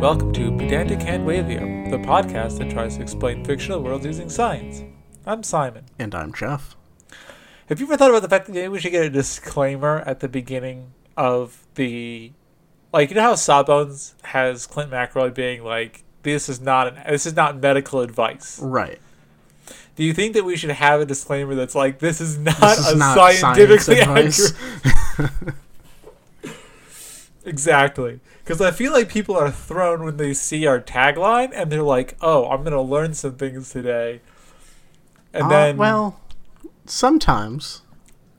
[0.00, 4.30] and welcome to Pedantic Hand Wavio, the podcast that tries to explain fictional worlds using
[4.30, 4.82] science.
[5.26, 5.84] I'm Simon.
[5.98, 6.74] And I'm Jeff.
[7.68, 10.20] Have you ever thought about the fact that maybe we should get a disclaimer at
[10.20, 12.32] the beginning of the,
[12.94, 17.26] like, you know how Sawbones has Clint McElroy being like, "This is not an, this
[17.26, 19.00] is not medical advice." Right.
[19.96, 22.78] Do you think that we should have a disclaimer that's like, "This is not This
[22.78, 24.52] is a not scientifically science
[25.18, 25.54] accurate"?
[27.44, 31.82] exactly, because I feel like people are thrown when they see our tagline and they're
[31.82, 34.20] like, "Oh, I'm gonna learn some things today,"
[35.32, 36.20] and Uh, then well,
[36.86, 37.82] sometimes.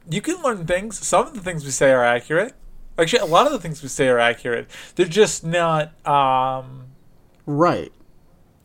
[0.09, 1.05] you can learn things.
[1.05, 2.53] Some of the things we say are accurate.
[2.97, 4.69] Actually, a lot of the things we say are accurate.
[4.95, 5.91] They're just not.
[6.07, 6.85] um
[7.45, 7.91] Right.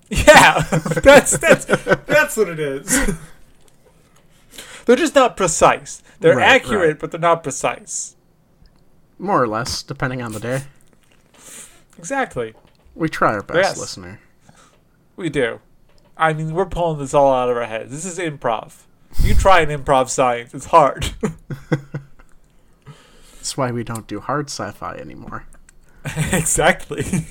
[0.09, 0.61] Yeah,
[1.03, 3.11] that's that's that's what it is.
[4.85, 6.03] they're just not precise.
[6.21, 6.99] They're Right, accurate, right.
[6.99, 8.15] but they're not precise.
[9.19, 10.63] More or less, depending on the day.
[11.99, 12.55] Exactly.
[12.95, 13.79] We try our best, Yes.
[13.79, 14.21] listener.
[15.17, 15.61] We do.
[16.17, 17.91] I mean, we're pulling this all out of our heads.
[17.91, 18.83] This is improv.
[19.23, 20.55] You try an improv science.
[20.55, 21.11] It's hard.
[23.37, 25.47] That's why we don't do hard sci-fi anymore.
[26.33, 27.27] exactly.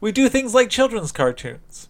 [0.00, 1.88] we do things like children's cartoons.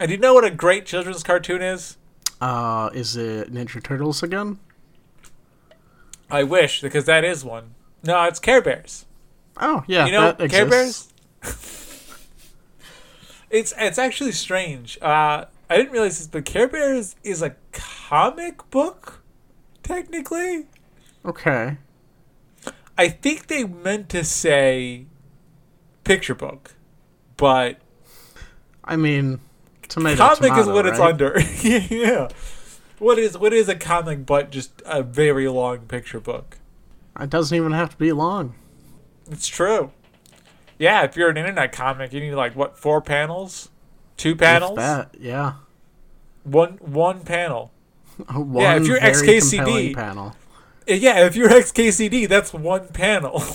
[0.00, 1.96] And do you know what a great children's cartoon is?
[2.40, 4.58] Uh, is it Ninja Turtles again?
[6.30, 7.74] I wish, because that is one.
[8.02, 9.06] No, it's Care Bears.
[9.56, 10.66] Oh, yeah, You know Care.
[10.66, 11.08] Bears?
[13.50, 14.98] it's it's actually strange.
[15.00, 19.22] Uh, I didn't realize this, but Care Bears is a comic book,
[19.82, 20.66] technically.
[21.24, 21.78] Okay.
[22.96, 25.06] I think they meant to say
[26.04, 26.74] picture book,
[27.36, 27.78] but
[28.84, 29.40] I mean,
[29.88, 31.40] tomato, comic is tomato, what it's under.
[31.62, 32.28] yeah.
[32.98, 36.58] What is what is a comic but just a very long picture book?
[37.18, 38.54] It doesn't even have to be long.
[39.30, 39.90] It's true.
[40.78, 43.70] Yeah, if you're an internet comic, you need like what four panels,
[44.16, 45.54] two panels, that, yeah.
[46.42, 47.70] one one panel.
[48.32, 50.36] One Yeah, if you're XKCD panel.
[50.88, 53.42] Uh, Yeah, if you're XKCD, that's one panel.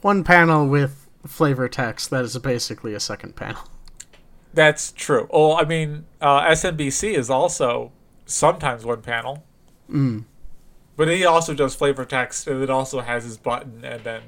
[0.00, 3.62] One panel with flavor text that is basically a second panel.
[4.54, 5.26] that's true.
[5.30, 7.92] Oh, I mean, uh, SMBC is also
[8.24, 9.44] sometimes one panel.
[9.90, 10.24] Mm.
[10.96, 14.22] But he also does flavor text, and it also has his button, and then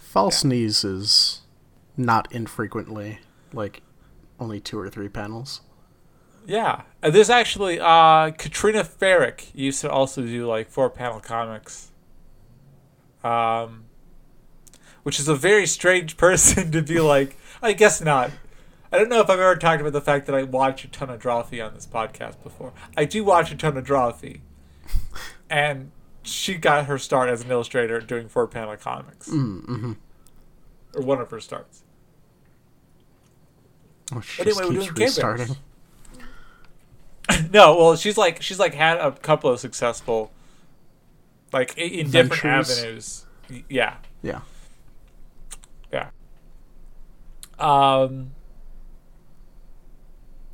[0.00, 1.42] False Knees is
[1.96, 3.18] not infrequently
[3.52, 3.82] like
[4.40, 5.60] only two or three panels.
[6.46, 6.82] yeah.
[7.02, 11.90] And there's actually uh, Karina Farek used to also do like four panel comics,
[13.22, 13.84] um,
[15.02, 17.36] which is a very strange person to be like.
[17.60, 18.30] I guess not.
[18.92, 21.10] I don't know if I've ever talked about the fact that I watch a ton
[21.10, 22.72] of Drawfee on this podcast before.
[22.96, 24.40] I do watch a ton of Drawfee,
[25.50, 25.90] and
[26.28, 29.92] she got her start as an illustrator doing four panel comics, Mm-hmm.
[30.94, 31.82] or one of her starts.
[34.12, 35.56] Oh, she anyway, we're doing restarting.
[37.52, 40.32] No, well, she's like she's like had a couple of successful,
[41.52, 43.26] like in different avenues.
[43.68, 44.40] Yeah, Yeah.
[45.92, 46.08] yeah.
[47.58, 48.30] Um.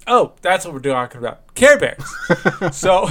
[0.06, 1.54] Oh, that's what we're talking about.
[1.54, 2.04] Care Bears.
[2.76, 3.08] so,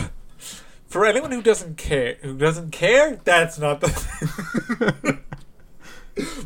[0.93, 3.89] for anyone who doesn't care, who doesn't care, that's not the.
[3.89, 5.19] Thing.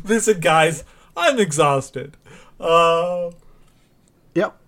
[0.04, 2.16] Listen, guys, I'm exhausted.
[2.58, 3.32] Uh,
[4.34, 4.58] Yep.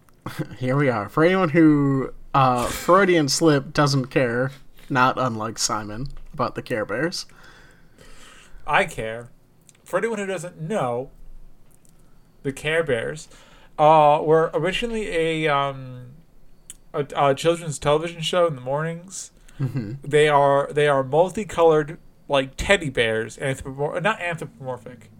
[0.58, 1.08] Here we are.
[1.08, 4.50] For anyone who uh, Freudian slip doesn't care,
[4.90, 7.24] not unlike Simon about the Care Bears.
[8.66, 9.30] I care.
[9.82, 11.10] For anyone who doesn't know,
[12.42, 13.28] the Care Bears
[13.78, 16.11] uh, were originally a, um,
[16.92, 19.30] a, a children's television show in the mornings.
[19.58, 21.98] hmm They are they are multicolored
[22.28, 25.10] like teddy bears, anthropomor- not anthropomorphic.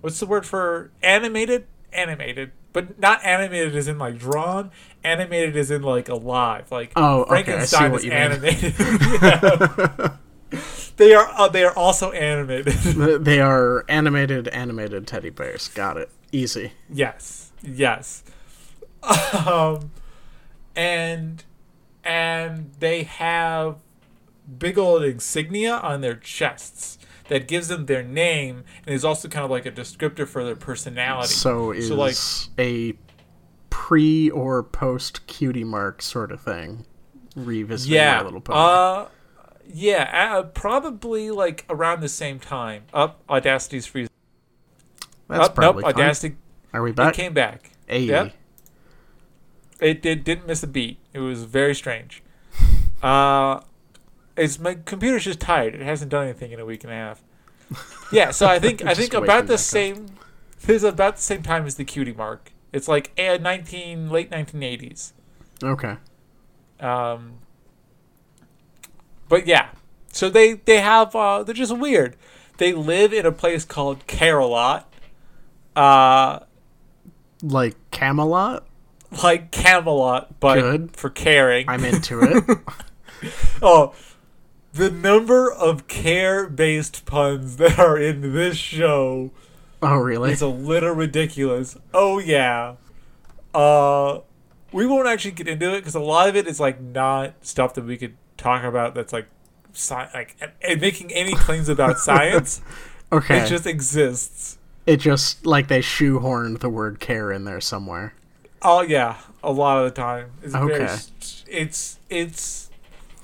[0.00, 1.66] What's the word for animated?
[1.92, 4.70] Animated, but not animated as in like drawn.
[5.04, 6.72] Animated as in like alive.
[6.72, 8.18] Like Oh, okay, I see Frankenstein what is you mean.
[8.20, 8.74] animated.
[10.96, 12.72] They are uh, they are also animated.
[13.24, 15.66] they are animated, animated teddy bears.
[15.68, 16.08] Got it.
[16.30, 16.72] Easy.
[16.88, 18.22] yes, yes.
[19.46, 19.90] Um,
[20.76, 21.44] and
[22.02, 23.78] and they have
[24.58, 26.98] big old insignia on their chests
[27.28, 30.56] that gives them their name and is also kind of like a descriptor for their
[30.56, 31.28] personality.
[31.28, 32.16] So is So, like-
[32.58, 32.94] a
[33.70, 36.84] pre or post cutie mark sort of thing.
[37.34, 38.58] Revisiting yeah, My Little Pony.
[38.58, 39.06] uh,
[39.66, 42.82] yeah, uh, probably like around the same time.
[42.92, 44.10] Up, Audacity's freezing.
[45.28, 45.94] That's Up, nope, probably fine.
[45.94, 46.36] Audacity
[46.74, 47.14] Are we it back?
[47.14, 47.70] came back.
[47.86, 48.02] Hey.
[48.02, 48.34] Yep.
[49.80, 50.98] It did didn't miss a beat.
[51.12, 52.22] It was very strange.
[53.02, 53.60] Uh,
[54.34, 55.74] it's my computer's just tired.
[55.74, 57.22] It hasn't done anything in a week and a half.
[58.10, 60.06] Yeah, so I think I think about the same.
[60.62, 62.52] This is about the same time as the cutie mark.
[62.72, 65.12] It's like a 19 late 1980s.
[65.62, 65.96] Okay.
[66.80, 67.34] Um,
[69.28, 69.68] but yeah,
[70.10, 72.16] so they they have uh, they're just weird.
[72.56, 74.92] They live in a place called Care-a-Lot,
[75.74, 76.38] uh,
[77.42, 78.64] Like Camelot?
[79.22, 80.96] Like Camelot, but Good.
[80.96, 81.68] for caring.
[81.68, 82.58] I'm into it.
[83.62, 83.94] oh,
[84.72, 89.30] the number of care-based puns that are in this show
[89.84, 90.32] oh, really?
[90.32, 91.76] It's a little ridiculous.
[91.92, 92.74] Oh yeah.
[93.54, 94.20] Uh,
[94.72, 97.74] we won't actually get into it because a lot of it is like not stuff
[97.74, 98.94] that we could talk about.
[98.94, 99.28] That's like,
[99.72, 102.60] sci- like and- and making any claims about science.
[103.12, 103.40] Okay.
[103.44, 104.58] It just exists.
[104.86, 108.14] It just like they shoehorned the word care in there somewhere.
[108.64, 110.32] Oh yeah, a lot of the time.
[110.42, 110.74] It's very.
[110.74, 110.84] Okay.
[110.84, 112.70] s- It's it's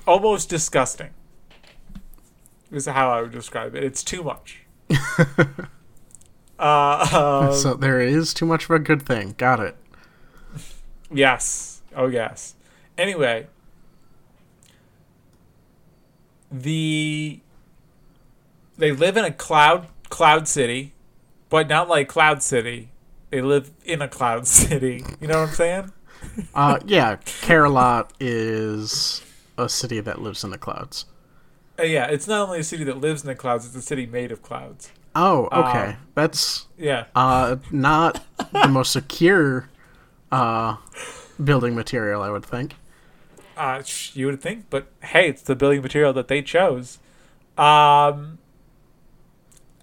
[0.07, 1.09] almost disgusting.
[2.71, 3.83] Is how I would describe it.
[3.83, 4.61] It's too much.
[6.59, 9.35] uh, um, so there is too much of a good thing.
[9.37, 9.75] Got it.
[11.11, 11.81] Yes.
[11.95, 12.55] Oh yes.
[12.97, 13.47] Anyway,
[16.51, 17.39] the
[18.77, 20.93] they live in a cloud cloud city,
[21.49, 22.89] but not like Cloud City.
[23.31, 25.03] They live in a cloud city.
[25.19, 25.91] You know what I'm saying?
[26.53, 29.23] Uh, yeah, Care-a-Lot is
[29.57, 31.05] a city that lives in the clouds.
[31.79, 34.05] Uh, yeah, it's not only a city that lives in the clouds; it's a city
[34.05, 34.91] made of clouds.
[35.15, 35.89] Oh, okay.
[35.89, 37.05] Um, That's Yeah.
[37.15, 38.23] uh not
[38.53, 39.67] the most secure
[40.31, 40.77] uh
[41.43, 42.75] building material, I would think.
[43.57, 43.81] Uh,
[44.13, 46.99] you would think, but hey, it's the building material that they chose.
[47.57, 48.37] Um,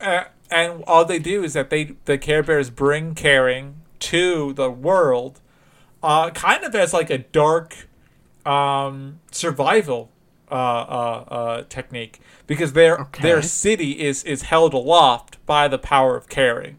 [0.01, 4.71] uh, and all they do is that they the Care Bears bring caring to the
[4.71, 5.41] world,
[6.03, 7.89] uh, kind of as like a dark,
[8.47, 10.11] um, survival,
[10.51, 13.23] uh, uh, uh, technique because their Okay.
[13.23, 16.79] their city is is held aloft by the power of caring.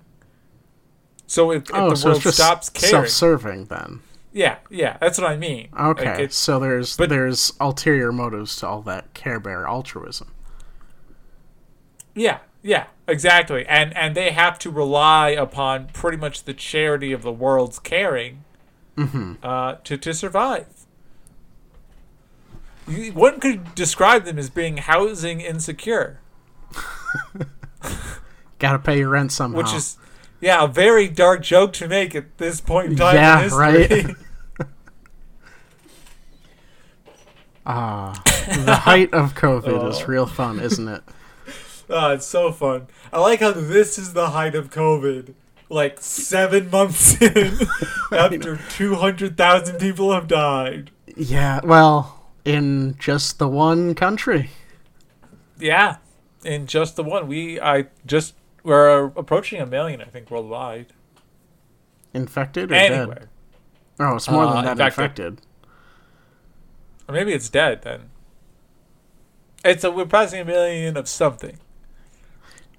[1.27, 3.99] So if, if Oh, the so world stops caring, self-serving then.
[4.33, 5.67] yeah, yeah, that's what I mean.
[5.79, 10.31] Okay, it's- so there's but- there's ulterior motives to all that Care Bear altruism.
[12.15, 13.65] Yeah, yeah, exactly.
[13.67, 18.43] And and they have to rely upon pretty much the charity of the world's caring
[19.43, 20.67] uh, to to survive.
[22.87, 26.19] You- One could describe them as being housing insecure,
[28.59, 29.57] Got to pay your rent somehow.
[29.59, 29.97] which is
[30.41, 34.05] yeah, a very dark joke to make at this point in time Yeah, in right?
[37.65, 38.19] Ah,
[38.65, 40.05] the height of COVID is Oh.
[40.07, 41.03] real fun, isn't it?
[41.89, 42.87] Ah, it's so fun.
[43.11, 45.33] I like how this is the height of COVID.
[45.69, 47.57] Like seven months in,
[48.11, 50.91] after two hundred thousand people have died.
[51.15, 54.49] Yeah, well, in just the one country.
[55.59, 55.97] Yeah,
[56.43, 57.27] in just the one.
[57.27, 58.33] We I just
[58.63, 60.87] we're approaching a million, I think, worldwide.
[62.13, 63.29] Infected or Anyway, dead?
[63.99, 65.25] Oh, it's more Uh, than that infected.
[65.25, 65.41] infected.
[67.07, 68.09] or maybe it's dead then.
[69.63, 71.57] It's a we're passing a million of something.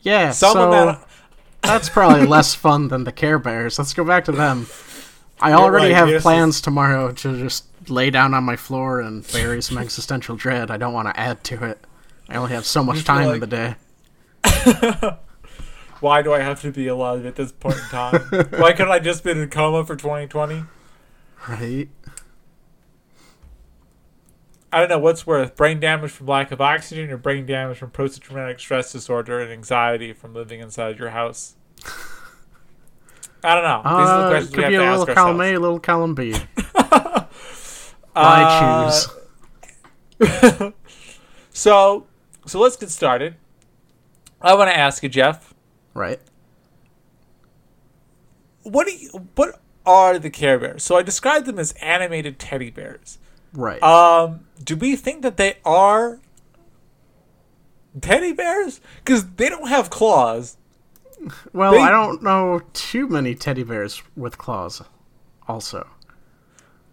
[0.03, 0.91] Yeah, Some so amount.
[0.91, 1.07] Of,
[1.63, 3.79] that's probably less fun than the Care Bears.
[3.79, 4.67] Let's go back to them.
[5.41, 9.01] I You're already right, have yes, plans tomorrow to just lay down on my floor
[9.01, 10.71] and bury some existential dread.
[10.71, 11.79] I don't want to add to it.
[12.29, 13.75] I only have so much time in the day.
[16.01, 18.21] why do I have to be alive at this point in time?
[18.59, 20.65] why couldn't I just been in coma for 2020?
[21.49, 21.89] Right?
[24.73, 27.91] I don't know what's worse: brain damage from lack of oxygen, or brain damage from
[27.91, 31.57] post-traumatic stress disorder and anxiety from living inside your house.
[33.43, 33.83] I don't know.
[33.83, 35.53] These are the Uh, questions we could have be to a ask little column ourselves.
[35.53, 36.35] A, a little column B.
[38.13, 38.91] Uh, I
[40.19, 40.73] choose.
[41.53, 42.07] So,
[42.47, 43.37] so let's get started.
[44.41, 45.55] I want to ask you, Jeff.
[45.95, 46.21] Right?
[48.63, 50.83] What do you, what are the Care Bears?
[50.83, 53.19] So I described them as animated teddy bears.
[53.53, 53.83] Right.
[53.83, 56.21] Um, do we think that they are
[58.01, 58.81] teddy bears?
[59.05, 60.57] Because they don't have claws.
[61.53, 64.83] well, they- I don't know too many teddy bears with claws.
[65.49, 65.89] Also,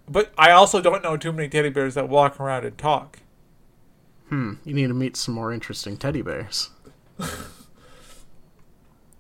[0.10, 3.20] But I also don't know too many teddy bears that walk around and talk.
[4.30, 6.72] hmm, you need to meet some more interesting teddy bears.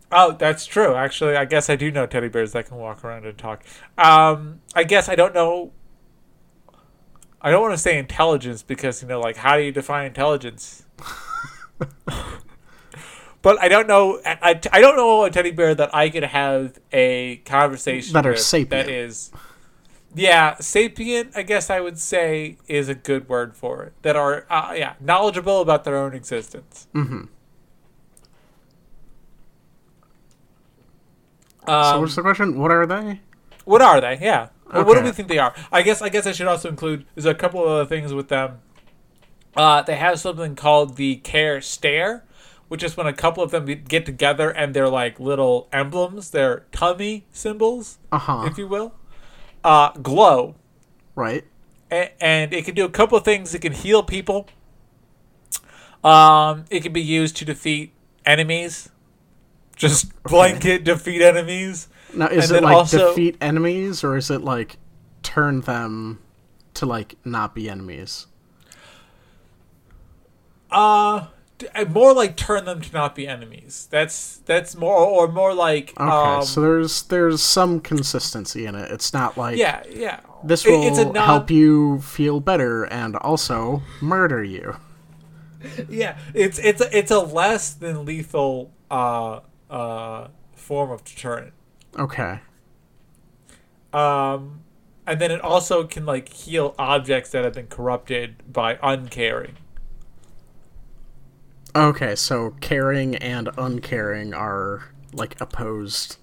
[0.09, 0.95] Oh, that's true.
[0.95, 3.63] Actually, I guess I do know teddy bears that can walk around and talk.
[3.97, 5.73] Um, I guess I don't know.
[7.41, 10.83] I don't want to say intelligence because you know, like, how do you define intelligence?
[13.41, 14.19] but I don't know.
[14.25, 18.31] I, I, don't know a teddy bear that I could have a conversation That are
[18.31, 18.69] with sapient.
[18.69, 19.31] That is,
[20.15, 21.33] yeah, sapient.
[21.35, 23.93] I guess I would say is a good word for it.
[24.01, 26.87] That are, uh, yeah, knowledgeable about their own existence.
[26.95, 27.25] Mm-hmm.
[31.67, 32.57] so Um, what's the question?
[32.57, 33.21] What are they?
[33.67, 34.17] what are they?
[34.21, 34.47] Yeah.
[34.71, 35.53] What- What do we think they are?
[35.71, 38.27] I guess I guess I should also include there's a couple of other things with
[38.29, 38.59] them.
[39.55, 42.23] Uh, they have something called the Care Stare,
[42.67, 46.65] which is when a couple of them get together and they're like little emblems, they're
[46.71, 48.43] tummy symbols, Uh huh.
[48.51, 48.93] if you will.
[49.63, 50.55] Uh, glow,
[51.15, 51.45] Right.
[51.91, 53.55] a- and it can do a couple of things.
[53.55, 54.47] It can heal people.
[56.03, 57.93] Um, it can be used to defeat
[58.25, 58.89] enemies.
[59.75, 61.87] Just blanket defeat enemies.
[62.17, 64.77] Now, is And it like also- defeat enemies, or is it like
[65.23, 66.19] turn them
[66.75, 68.27] to like not be enemies?
[70.71, 71.27] Uh,
[71.73, 73.87] uh, more like turn them to not be enemies.
[73.89, 78.91] That's that's more or more like Okay, um, so there's there's some consistency in it.
[78.91, 80.19] It's not like yeah yeah.
[80.43, 84.75] this It- will it's a non- help you feel better and also murder you.
[85.89, 89.39] Yeah, it's it's a, it's a less than lethal uh
[89.71, 91.53] uh form of deterrent.
[91.97, 92.39] Okay.
[93.93, 94.61] Um,
[95.05, 99.55] and then it also can like heal objects that have been corrupted by uncaring.
[101.75, 106.17] Okay, so caring and uncaring are like opposed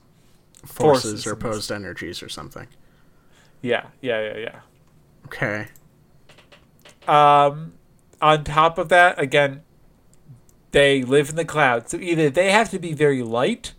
[0.65, 2.67] forces, Forces or opposed energies or something.
[3.63, 4.61] Yeah yeah yeah yeah.
[5.27, 5.69] Okay.
[7.09, 7.75] Um,
[8.21, 9.63] on top of that, again,
[10.73, 13.75] they live in the clouds, so either they have to be very light,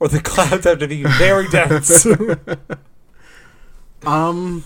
[0.00, 2.06] or the clouds have to be very dense.
[4.04, 4.62] Um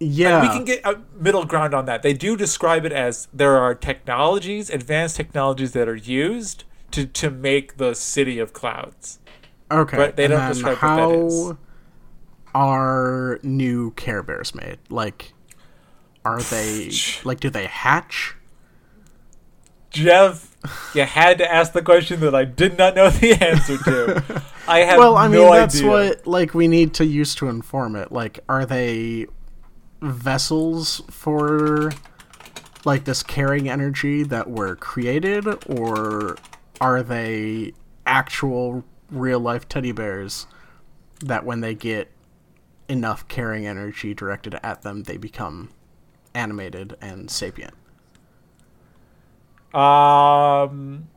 [0.00, 0.42] yeah.
[0.42, 2.02] we can get a middle ground on that.
[2.02, 7.30] They do describe it as there are technologies, advanced technologies that are used to, to
[7.30, 9.20] make the city of clouds.
[9.70, 9.96] okay.
[9.96, 11.52] but they and don't describe what how that is.
[12.54, 14.78] are new Care Bears made?
[14.90, 15.32] Like
[16.24, 16.90] are they
[17.24, 18.34] like do they hatch?
[19.92, 20.56] Jeff,
[20.94, 24.42] you had to ask the question that I did not know the answer to.
[24.66, 25.90] I have well, I mean that's idea.
[25.90, 28.12] what like we need to use to inform it.
[28.12, 29.26] Like are they
[30.00, 31.92] vessels for
[32.84, 36.36] like this carrying energy that were created or
[36.80, 37.72] are they
[38.06, 40.46] actual real life teddy bears
[41.20, 42.10] that when they get
[42.88, 45.70] enough carrying energy directed at them they become
[46.34, 47.74] animated and sapient
[49.74, 51.08] Um,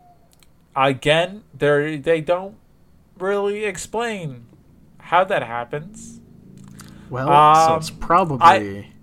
[0.76, 2.58] again, they they don't
[3.18, 4.46] really explain
[5.00, 6.20] how that happens.
[7.10, 8.94] well so it's Um, probably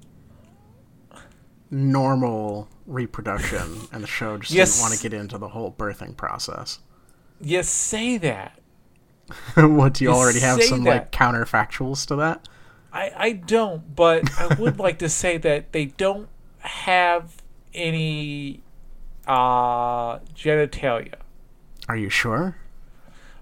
[1.71, 4.73] normal reproduction and the show just Yes.
[4.76, 6.80] didn't want to get into the whole birthing process
[7.40, 8.59] You say that.
[9.54, 10.90] what do you You already have some that.
[10.90, 12.47] like counterfactuals to that
[12.92, 16.28] I, I don't, but I would like to say that they don't
[16.59, 17.37] have
[17.73, 18.62] any
[19.26, 21.14] uh, genitalia.
[21.88, 22.56] are you sure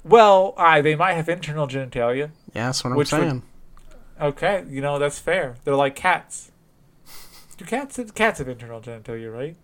[0.04, 2.30] Well, I they might have internal genitalia.
[2.54, 3.42] yeah that's what i'm Which would- saying
[4.20, 5.54] Okay, you know that's fair.
[5.64, 6.50] They're like cats.
[7.56, 9.56] Do cats cats have internal genitalia, right?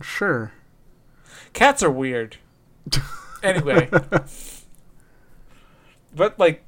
[0.00, 0.52] sure
[1.52, 2.36] Cats are weird.
[3.42, 3.90] Anyway,
[6.14, 6.62] but like,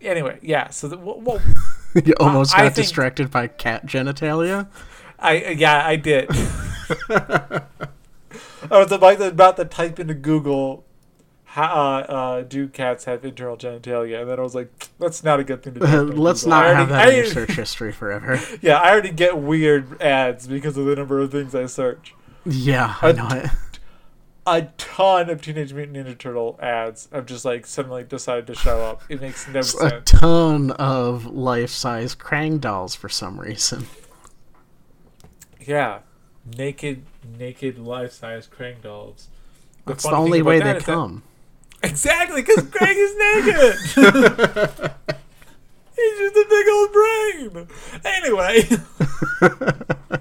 [0.00, 0.70] anyway, yeah.
[0.70, 1.40] So the, well,
[2.04, 4.66] you almost I got think- distracted by cat genitalia
[5.20, 6.28] I yeah I did.
[8.70, 10.84] I was about to, about type into Google,
[11.44, 14.20] how, uh, uh, do cats have internal genitalia?
[14.22, 15.86] And then I was like, that's not a good thing to do.
[16.12, 16.50] let's Google.
[16.58, 20.46] Not already- have that I in search history forever Yeah, I already get weird ads
[20.48, 22.14] because of the number of things I search.
[22.46, 23.50] yeah i know it
[24.46, 28.82] A ton of Teenage Mutant Ninja Turtle ads have just like suddenly decided to show
[28.82, 29.02] up.
[29.08, 29.92] It makes no sense.
[30.12, 33.86] a ton of life-size Krang dolls for some reason
[35.60, 36.00] Yeah,
[36.56, 37.02] naked,
[37.38, 39.28] naked, life-size Krang dolls.
[39.86, 41.22] that's the only way they is that- come
[41.82, 43.74] Exactly, because Greg is naked.
[45.96, 47.68] He's just a big old brain.
[48.04, 48.68] Anyway.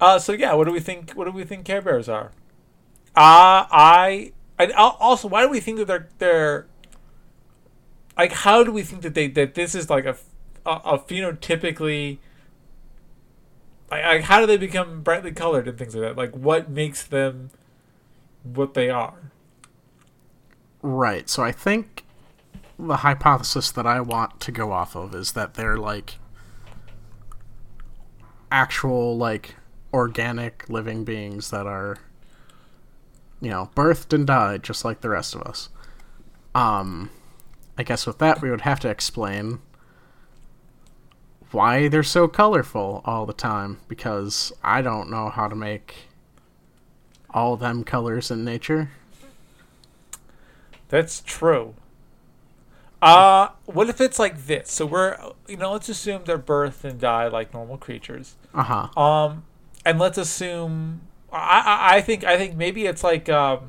[0.00, 1.12] uh, so yeah, what do we think?
[1.12, 2.32] What do we think Care Bears are?
[3.14, 6.66] Uh, I and also why do we think that they're they're
[8.16, 10.16] like how do we think that they that this is like a
[10.66, 12.18] a, a phenotypically
[13.90, 16.16] like, like how do they become brightly colored and things like that?
[16.16, 17.50] Like what makes them
[18.42, 19.30] what they are?
[20.82, 21.28] Right.
[21.28, 22.04] So I think
[22.78, 26.18] the hypothesis that I want to go off of is that they're like
[28.50, 29.56] actual like
[29.92, 31.98] organic living beings that are
[33.40, 35.68] you know, birthed and died just like the rest of us.
[36.54, 37.10] Um
[37.76, 39.60] I guess with that we would have to explain
[41.52, 45.94] why they're so colorful all the time because I don't know how to make
[47.30, 48.90] all them colors in nature.
[50.88, 51.74] That's true.
[53.00, 54.72] Uh, what if it's like this?
[54.72, 58.36] So we're, you know, let's assume they're birthed and die like normal creatures.
[58.52, 59.00] Uh huh.
[59.00, 59.44] Um,
[59.84, 61.02] and let's assume,
[61.32, 63.60] I, I, I think, I think maybe it's like, um,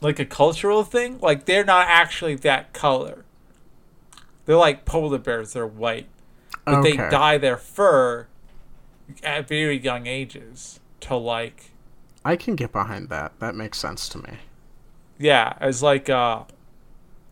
[0.00, 1.18] like a cultural thing.
[1.20, 3.24] Like they're not actually that color.
[4.44, 5.54] They're like polar bears.
[5.54, 6.08] They're white,
[6.64, 8.26] but they dye their fur
[9.22, 11.70] at very young ages to like,
[12.24, 13.38] I can get behind that.
[13.38, 14.38] That makes sense to me.
[15.18, 16.42] yeah, as like, uh,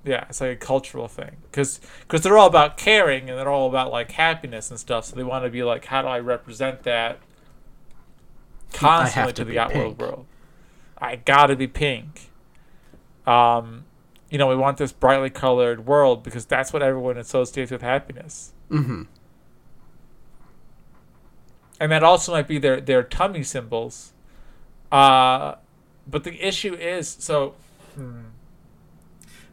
[0.05, 3.69] yeah, it's like a cultural thing because because they're all about caring and they're all
[3.69, 5.07] about like happiness and stuff.
[5.07, 7.19] So they want to be like, how do I represent that
[8.73, 10.27] constantly to to the outward world?
[10.99, 12.31] I gotta be pink.
[13.27, 13.85] Um,
[14.31, 18.53] you know, we want this brightly colored world because that's what everyone associates with happiness.
[18.75, 19.03] Mm-hmm.
[21.81, 24.13] and that also might be their their tummy symbols.
[24.93, 25.57] Uh,
[26.07, 27.55] but the issue is so.
[27.95, 28.23] Hmm,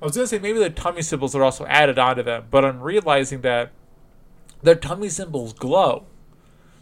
[0.01, 2.81] I was gonna say maybe the tummy symbols are also added onto them, but I'm
[2.81, 3.71] realizing that
[4.63, 6.05] their tummy symbols glow,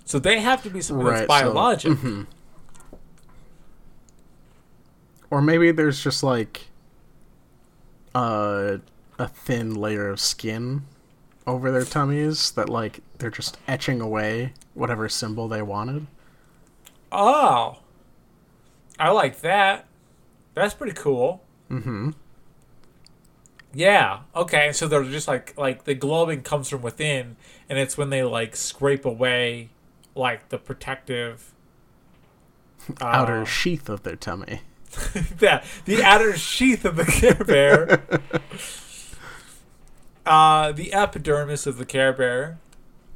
[0.05, 1.17] so they have to be something Right.
[1.19, 1.91] that's biologic.
[1.91, 2.27] So, mhm.
[5.31, 6.67] Or maybe there's just like
[8.15, 8.77] uh,
[9.19, 10.85] a thin layer of skin
[11.49, 16.07] over their tummies that like they're just etching away whatever symbol they wanted.
[17.11, 17.79] Oh,
[18.99, 19.87] I like that.
[20.53, 21.43] That's pretty cool.
[21.69, 22.11] Mm-hmm.
[23.73, 24.21] Yeah.
[24.35, 24.71] Okay.
[24.71, 27.35] So they're just like like the glowing comes from within,
[27.69, 29.69] and it's when they like scrape away
[30.15, 31.53] like the protective
[33.01, 34.61] uh, Outer sheath of their tummy.
[35.39, 38.03] yeah, the outer sheath of the Care Bear,
[40.29, 42.59] uh, the epidermis of the Care Bear,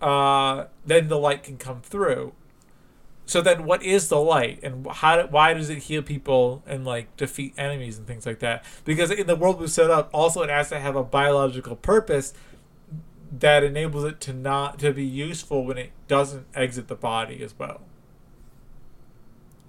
[0.02, 2.34] uh, then the light can come through.
[3.26, 5.26] So then, what is the light, and how?
[5.28, 8.65] Why does it heal people and like defeat enemies and things like that?
[8.84, 12.34] Because in the world we set up, also it has to have a biological purpose
[13.32, 17.58] that enables it to not to be useful when it doesn't exit the body as
[17.58, 17.82] well.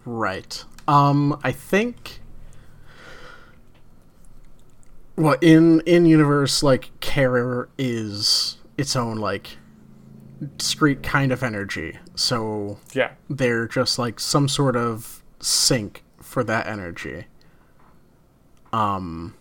[0.04, 0.64] Right.
[0.88, 2.20] Um, I think.
[5.16, 9.56] Well, in in universe, like Care is its own like
[10.58, 11.98] discrete kind of energy.
[12.16, 13.12] So Yeah.
[13.30, 17.26] they're just like some sort of sink for that energy.
[18.72, 19.34] Um,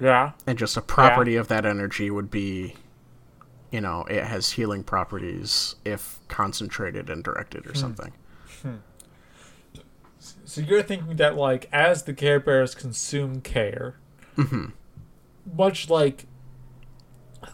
[0.00, 0.32] Yeah.
[0.46, 2.76] and just a property of that energy would be,
[3.70, 8.12] you know, it has healing properties if concentrated and directed or something.
[10.44, 13.96] So you're thinking that like as the Care Bears consume care,
[15.56, 16.26] much like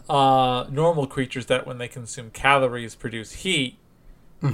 [0.09, 3.77] uh, normal creatures that when they consume calories produce heat,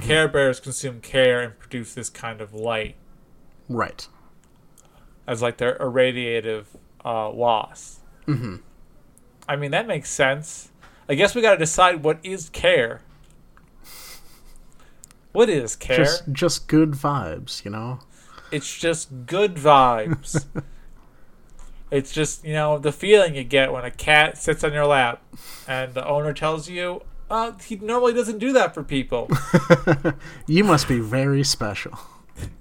[0.00, 2.94] Care Bears consume care and produce this kind of light
[3.68, 4.08] Right.
[5.26, 6.64] as like their irradiative
[7.04, 8.00] uh, loss.
[8.26, 8.56] Mm-hmm.
[9.46, 10.70] I mean that makes sense.
[11.08, 13.02] I guess we got to decide what is care.
[15.32, 15.96] What is care?
[15.98, 18.00] Just just good vibes, you know.
[18.52, 20.44] It's just good vibes.
[21.90, 25.22] it's just, you know, the feeling you get when a cat sits on your lap
[25.66, 29.30] and the owner tells you, uh, he normally doesn't do that for people.
[30.46, 31.98] You must be very special.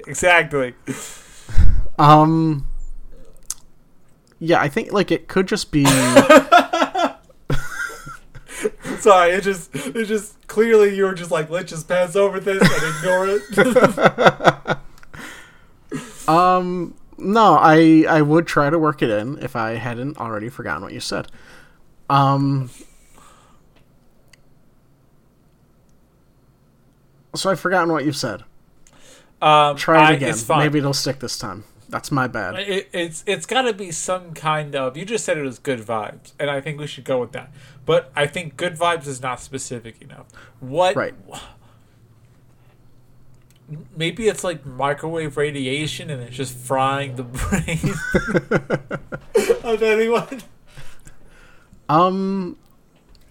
[0.07, 0.75] exactly.
[1.99, 2.65] Um
[4.39, 5.85] Yeah, I think like it could just be
[8.99, 12.61] Sorry, it just, it just, clearly you were just like, let's just pass over this
[12.61, 14.77] and ignore it.
[16.27, 20.83] Um no, I I would try to work it in if I hadn't already forgotten
[20.83, 21.27] what you said.
[22.09, 22.69] Um
[27.35, 28.43] So I've forgotten what you've said.
[29.41, 30.35] um, Try it again.
[30.59, 31.63] Maybe it'll stick this time.
[31.87, 32.55] That's my bad.
[32.55, 34.95] It, it's it's got to be some kind of.
[34.95, 37.51] You just said it was good vibes, and I think we should go with that.
[37.85, 40.27] But I think good vibes is not specific enough.
[40.61, 40.95] What?
[40.95, 41.13] Right.
[43.95, 47.93] Maybe it's like microwave radiation, and it's just frying the brain
[49.63, 50.41] of anyone.
[51.87, 52.57] Um,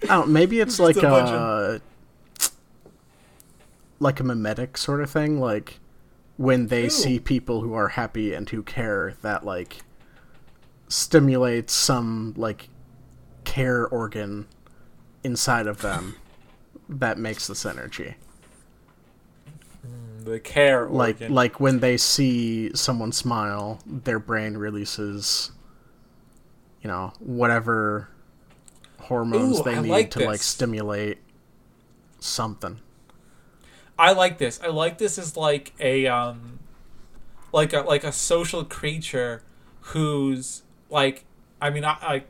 [0.02, 0.30] I don't.
[0.30, 1.80] Maybe it's like a
[2.40, 2.50] a
[3.98, 5.40] like a mimetic sort of thing.
[5.40, 5.78] Like
[6.36, 6.90] when they Ooh.
[6.90, 9.80] see people who are happy and who care, that like
[10.88, 12.68] stimulates some like
[13.44, 14.46] care organ
[15.22, 16.16] inside of them
[16.88, 18.16] that makes this energy.
[20.24, 21.34] The care Like organ.
[21.34, 25.50] like when they see someone smile, their brain releases,
[26.82, 28.08] you know, whatever
[29.00, 31.18] hormones Ooh, they I need like to like stimulate
[32.18, 32.80] something.
[33.98, 34.60] I like this.
[34.62, 36.58] I like this as like a um,
[37.52, 39.42] like a like a social creature
[39.80, 41.24] who's like
[41.60, 42.24] I mean I, I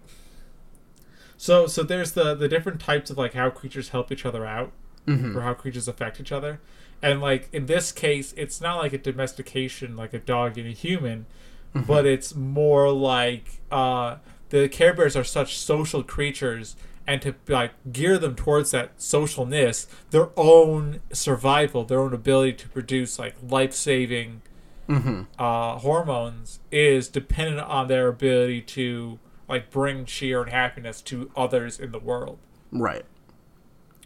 [1.36, 4.72] so so there's the the different types of like how creatures help each other out
[5.06, 5.34] Mhm.
[5.34, 6.60] or how creatures affect each other.
[7.02, 10.72] And like in this case, it's not like a domestication like a dog and a
[10.72, 11.26] human,
[11.74, 14.16] but it's more like uh,
[14.50, 19.86] the Care Bears are such social creatures, and to like gear them towards that socialness,
[20.10, 24.42] their own survival, their own ability to produce like life saving
[24.88, 25.26] Mhm.
[25.38, 31.78] uh, hormones is dependent on their ability to like bring cheer and happiness to others
[31.78, 32.38] in the world
[32.72, 33.04] Right.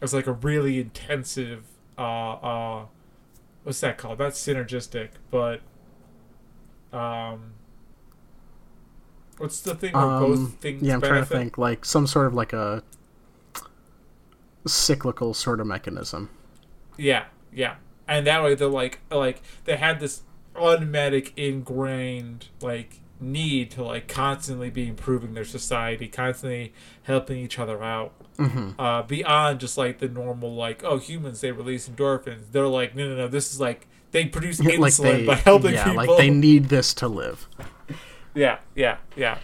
[0.02, 1.62] it's like a really intensive
[1.98, 2.87] uh uh
[3.62, 4.18] what's that called?
[4.18, 5.61] That's synergistic but
[6.92, 7.54] um
[9.38, 12.26] what's the thing where Um, both things yeah, I'm trying to think like some sort
[12.26, 12.83] of like a
[14.66, 16.30] cyclical sort of mechanism.
[16.96, 17.76] yeah yeah.
[18.09, 20.22] And that way they're like like they had this
[20.57, 26.72] automatic ingrained like need to like constantly be improving their society constantly
[27.04, 31.53] helping each other out hmm uh, beyond just like the normal like oh humans they
[31.53, 32.51] release endorphins.
[32.53, 35.75] They're like no no no this is like they produce insulin like they, by helping
[35.75, 37.49] yeah, people like they need this to live.
[38.35, 39.38] yeah yeah yeah.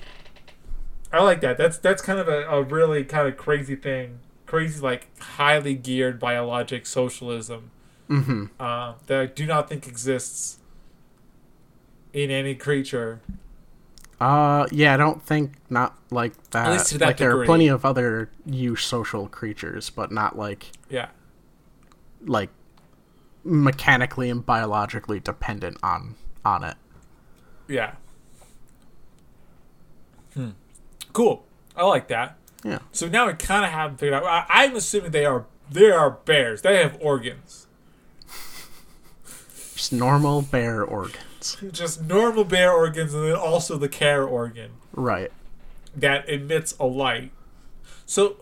[1.13, 1.59] I like that.
[1.59, 6.19] That's that's kind of a, a really kind of crazy thing crazy like highly geared
[6.19, 7.71] biologic socialism
[8.09, 10.59] hmm uh, that i do not think exists
[12.13, 13.21] in any creature
[14.21, 16.71] Uh, yeah, I don't think not like that.
[16.71, 21.09] least to that like there are plenty of other eusocial creatures, but not like yeah
[22.27, 22.51] like
[23.45, 26.77] mechanically and biologically dependent on on it.
[27.67, 27.95] yeah
[30.35, 30.51] hmm.
[31.15, 31.45] cool
[31.77, 32.81] i like that Yeah.
[32.93, 34.25] So now we kind of have figured out.
[34.25, 36.61] I, I'm assuming they are they are bears.
[36.61, 37.67] They have organs,
[39.75, 41.25] Just normal bear organs.
[41.73, 45.33] Just normal bear organs, and then also the care organ Right.
[45.97, 47.33] that emits a light.
[48.07, 48.37] So,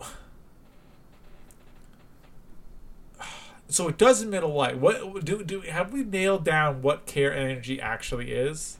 [3.67, 4.77] so it does emit a light.
[4.77, 8.77] What do do have we nailed down what care energy actually is?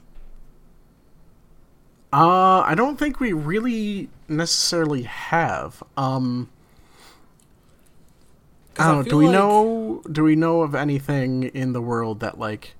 [2.12, 5.80] Uh, I don't think we really necessarily have.
[5.96, 6.48] Um,
[8.76, 9.10] I I don't know.
[9.10, 10.02] Do we like- know?
[10.10, 12.74] Do we know of anything in the world that like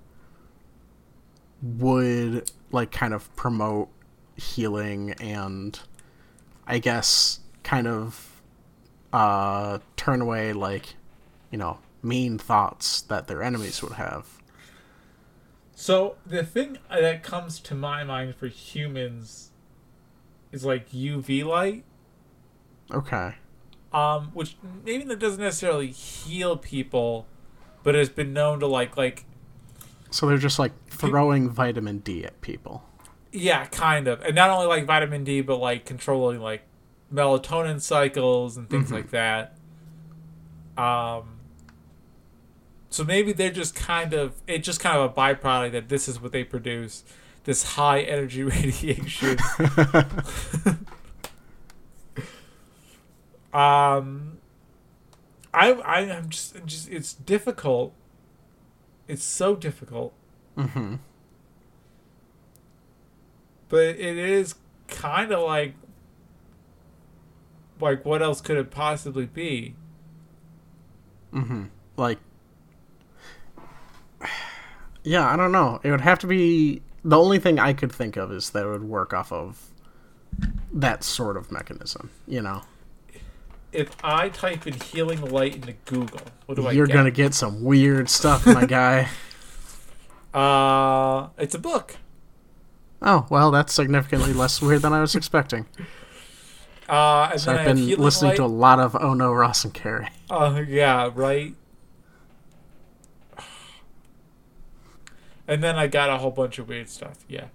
[1.62, 3.88] would like kind of promote
[4.36, 5.78] healing and
[6.66, 8.42] I guess kind of
[9.12, 10.94] uh turn away like
[11.50, 14.26] you know mean thoughts that their enemies would have.
[15.74, 19.50] So the thing that comes to my mind for humans
[20.52, 21.84] is like UV light.
[22.92, 23.34] Okay.
[23.92, 27.26] um, which maybe that doesn't necessarily heal people,
[27.82, 29.24] but has been known to like like
[30.10, 32.82] So they're just like throwing vitamin D at people.
[33.32, 36.62] yeah, kind of, and not only like vitamin D, but like controlling like
[37.12, 39.56] melatonin cycles and things like that.
[40.76, 41.36] Um.
[42.92, 46.20] So maybe they're just kind of it's just kind of a byproduct that this is
[46.20, 47.04] what they produce,
[47.44, 49.38] this high energy radiation.
[53.52, 54.38] um,
[55.54, 57.94] I I am just just it's difficult.
[59.10, 60.12] It's so difficult,
[60.56, 60.96] hmm
[63.70, 64.56] but it is
[64.88, 65.74] kind of like
[67.80, 69.74] like what else could it possibly be?
[71.32, 71.64] Mm-hmm.
[71.96, 72.18] Like,
[75.02, 75.80] yeah, I don't know.
[75.82, 78.68] It would have to be the only thing I could think of is that it
[78.68, 79.70] would work off of
[80.74, 82.10] that sort of mechanism.
[82.26, 82.62] You know,
[83.72, 87.62] If I type in healing light into Google, what do I you're gonna get some
[87.62, 89.08] weird stuff, my guy.
[90.34, 91.96] Uh, it's a book.
[93.02, 95.66] Oh well, that's significantly less weird than I was expecting.
[96.88, 98.36] Uh, So I've been listening light.
[98.38, 100.08] to a lot of Oh No, Ross and Carrie.
[100.28, 101.54] Uh, yeah, right.
[105.46, 107.18] And then I got a whole bunch of weird stuff.
[107.28, 107.46] Yeah,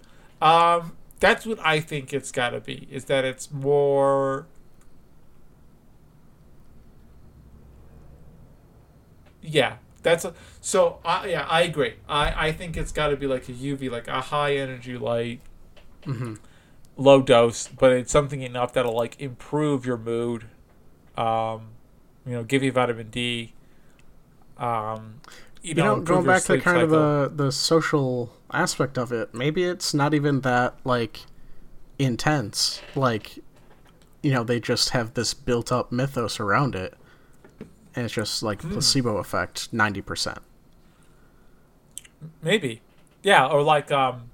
[0.42, 2.88] um, that's what I think it's got to be.
[2.92, 4.48] Is that it's more.
[9.48, 11.00] Yeah, that's a, so.
[11.06, 11.94] I yeah, I agree.
[12.08, 15.40] I I think it's got to be like a UV, like a high energy light,
[16.04, 16.38] Mhm.
[16.98, 20.46] low dose, but it's something enough that'll like improve your mood.
[21.18, 21.70] Um,
[22.26, 23.54] you know, give you vitamin D.
[24.58, 25.22] Um,
[25.62, 26.84] you, You know, know, going back to kind cycle.
[26.96, 31.22] of the the social aspect of it, maybe it's not even that like
[32.00, 32.82] intense.
[32.96, 33.40] Like,
[34.22, 36.94] you know, they just have this built up mythos around it,
[37.96, 38.70] and it's just like Hmm.
[38.70, 40.40] placebo effect, ninety percent.
[42.42, 42.82] maybe,
[43.24, 44.30] yeah, or like um,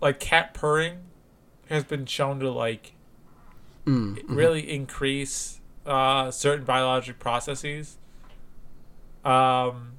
[0.00, 0.98] like cat purring
[1.68, 2.92] has been shown to like
[3.86, 7.98] Mm, really increase uh, certain biologic processes.
[9.24, 9.92] Um,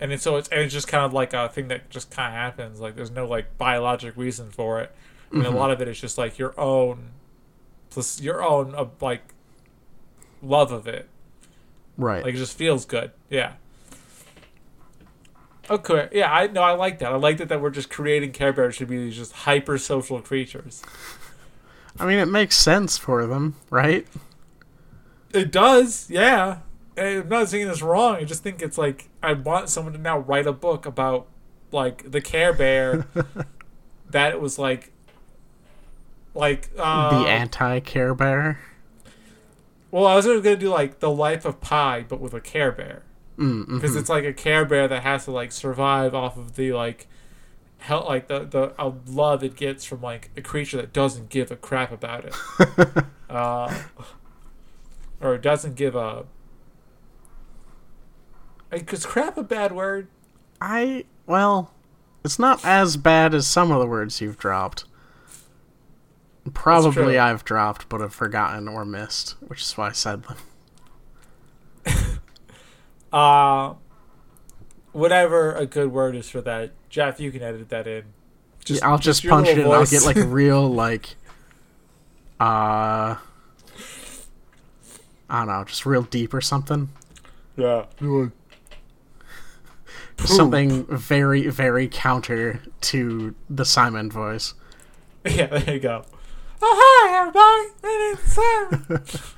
[0.00, 2.28] and it's, so it's and it's just kind of like a thing that just kind
[2.28, 2.80] of happens.
[2.80, 4.94] Like there's no like biologic reason for it.
[5.38, 5.52] I mean, Mhm.
[5.52, 7.10] a lot of it is just like your own,
[7.90, 9.22] plus your own uh, like
[10.42, 11.08] love of it.
[11.96, 12.24] Right.
[12.24, 13.10] Like it just feels good.
[13.30, 13.54] Yeah.
[15.70, 16.08] Okay.
[16.12, 16.62] Yeah, I know.
[16.62, 17.12] I like that.
[17.12, 20.20] I like that that we're just creating Care Bears to be these just hyper social
[20.20, 20.82] creatures.
[21.98, 24.06] I mean, it makes sense for them, right?
[25.32, 26.58] It does, yeah.
[26.96, 28.16] I'm not saying this wrong.
[28.16, 31.26] I just think it's like I want someone to now write a book about
[31.70, 33.06] like the Care Bear
[34.10, 34.92] that it was like
[36.34, 38.60] like uh, the anti-Care Bear.
[39.92, 43.04] Well, I was gonna do like the life of Pi, but with a Care Bear
[43.38, 44.00] Mm, because mhm.
[44.00, 47.06] it's like a Care Bear that has to like survive off of the like
[47.78, 51.50] hell like the the uh, love it gets from like a creature that doesn't give
[51.50, 53.04] a crap about it.
[53.30, 53.82] uh,
[55.20, 56.24] or doesn't give a.
[58.70, 60.08] Is crap a bad word?
[60.60, 61.72] I well,
[62.24, 64.84] it's not as bad as some of the words you've dropped.
[66.54, 67.18] Probably.
[67.18, 70.36] I've dropped, but have forgotten or missed, which is why I said them.
[73.12, 73.74] Uh,
[74.92, 76.70] whatever a good word is for that.
[76.88, 78.04] Jeff, you can edit that in.
[78.66, 81.16] Yeah, I'll just, your punch it and I'll get like a real like
[82.40, 83.16] uh
[85.28, 86.90] I don't know, just real deep or something.
[87.56, 87.84] yeah.
[90.18, 94.54] Something very, very counter to the Simon voice.
[95.24, 96.04] Yeah, there you go.
[96.64, 97.68] Oh, hi, everybody.
[97.82, 99.32] My name's Simon.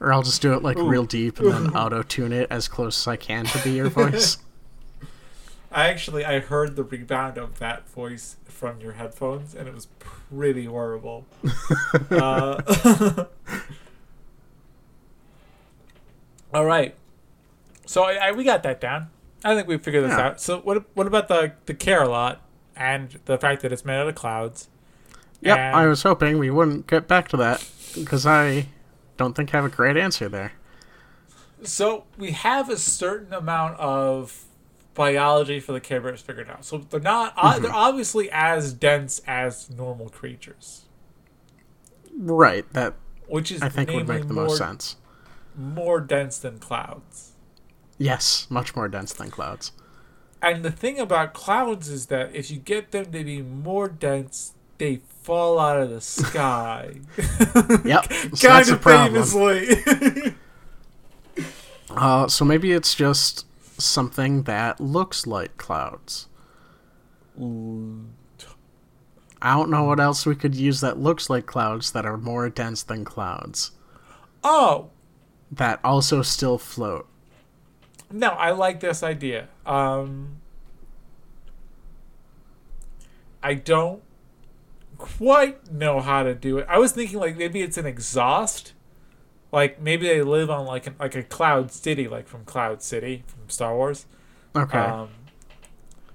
[0.00, 0.88] Or I'll just do it like Ooh.
[0.88, 3.88] real deep and then auto tune it as close as I can to be your
[3.88, 4.38] voice.
[5.72, 9.86] I actually I heard the rebound of that voice from your headphones, and it was
[9.98, 11.24] pretty horrible.
[12.10, 13.24] uh,
[16.54, 16.94] all right,
[17.86, 19.08] so I, I, we got that down.
[19.42, 20.26] I think we figured this Yeah.
[20.28, 20.40] out.
[20.40, 22.40] So what what about the the care lot
[22.76, 24.68] and the fact that it's made out of clouds?
[25.44, 28.68] Yep, And- I was hoping we wouldn't get back to that because I
[29.16, 30.52] don't think I have a great answer there.
[31.62, 34.44] So we have a certain amount of
[34.94, 36.64] biology for the Care figured out.
[36.64, 40.82] So they're not uh, they're obviously as dense as normal creatures,
[42.16, 42.94] Right, that
[43.26, 44.96] which is I think would make the more, most sense.
[45.56, 47.32] more dense than clouds.
[47.98, 49.72] Yes, much more dense than clouds.
[50.42, 54.52] And the thing about clouds is that if you get them to be more dense,
[54.78, 57.00] they fall out of the sky.
[57.84, 58.08] Yep,
[58.40, 59.24] kind of problem.
[59.24, 60.34] famously.
[61.96, 63.46] Uh, so maybe it's just
[63.80, 66.26] something that looks like clouds.
[67.38, 67.40] I
[69.42, 72.82] don't know what else we could use that looks like clouds that are more dense
[72.82, 73.70] than clouds
[74.44, 74.90] oh,
[75.50, 77.08] that also still float.
[78.12, 79.48] No, I like this idea.
[79.66, 80.36] Um,
[83.42, 84.02] I don't
[84.98, 86.66] quite know how to do it.
[86.68, 88.72] I was thinking like maybe it's an exhaust.
[89.52, 93.22] Like maybe they live on like an, like a cloud city, like from Cloud City
[93.26, 94.06] from Star Wars,
[94.56, 94.78] Okay.
[94.78, 95.10] um,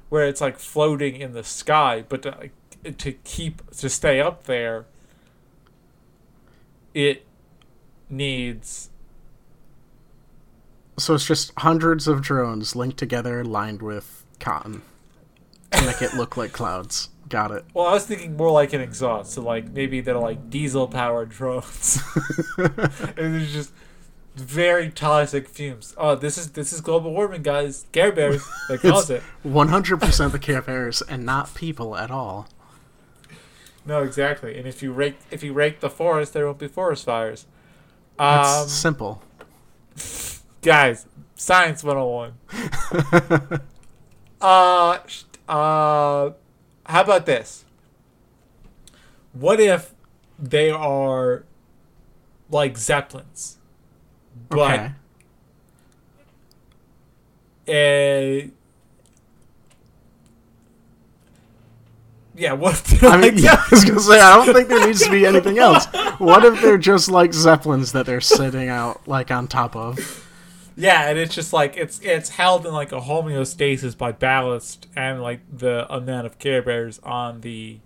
[0.10, 2.04] where it's like floating in the sky.
[2.08, 4.86] But to, like, to keep to stay up there,
[6.94, 7.26] it
[8.10, 8.90] needs
[10.98, 14.82] so it's just hundreds of drones linked together, lined with cotton
[15.72, 17.10] to make it look like clouds.
[17.30, 17.64] Got it.
[17.74, 21.30] Well, I was thinking more like an exhaust, so like maybe they're like diesel powered
[21.30, 22.02] drones,
[22.58, 23.72] and it's just
[24.36, 25.94] very toxic fumes.
[25.98, 27.86] Oh, this is this is global warming, guys.
[27.92, 29.22] Care Bears, they cause it.
[29.44, 32.48] One hundred percent the Care Bears and not people at all.
[33.86, 34.58] No, exactly.
[34.58, 37.46] And if you rake if you rake the forest, there won't be forest fires.
[38.18, 39.22] That's Um, simple.
[40.64, 42.34] guys, science one hundred
[43.32, 43.62] and one.
[44.42, 44.98] uh,
[45.48, 46.32] uh,
[46.90, 47.66] how about this?
[49.34, 49.94] What if
[50.40, 51.44] they are
[52.50, 53.58] like zeppelins,
[54.50, 54.92] but Okay.
[57.68, 58.50] a
[62.36, 64.86] yeah, what if I like mean, yeah, I was gonna say I don't think there
[64.86, 65.86] needs to be anything else.
[66.20, 70.26] What if they're just like zeppelins that they're sitting out like on top of?
[70.80, 75.22] Yeah, and it's just like it's it's held in like a homeostasis by ballast and
[75.22, 77.80] like the amount of Care Bears on the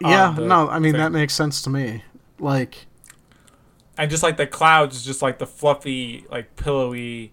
[0.00, 1.00] Yeah, the no, I mean thing.
[1.00, 2.04] that makes sense to me.
[2.38, 2.86] Like,
[3.98, 7.32] and just like the clouds is just like the fluffy like pillowy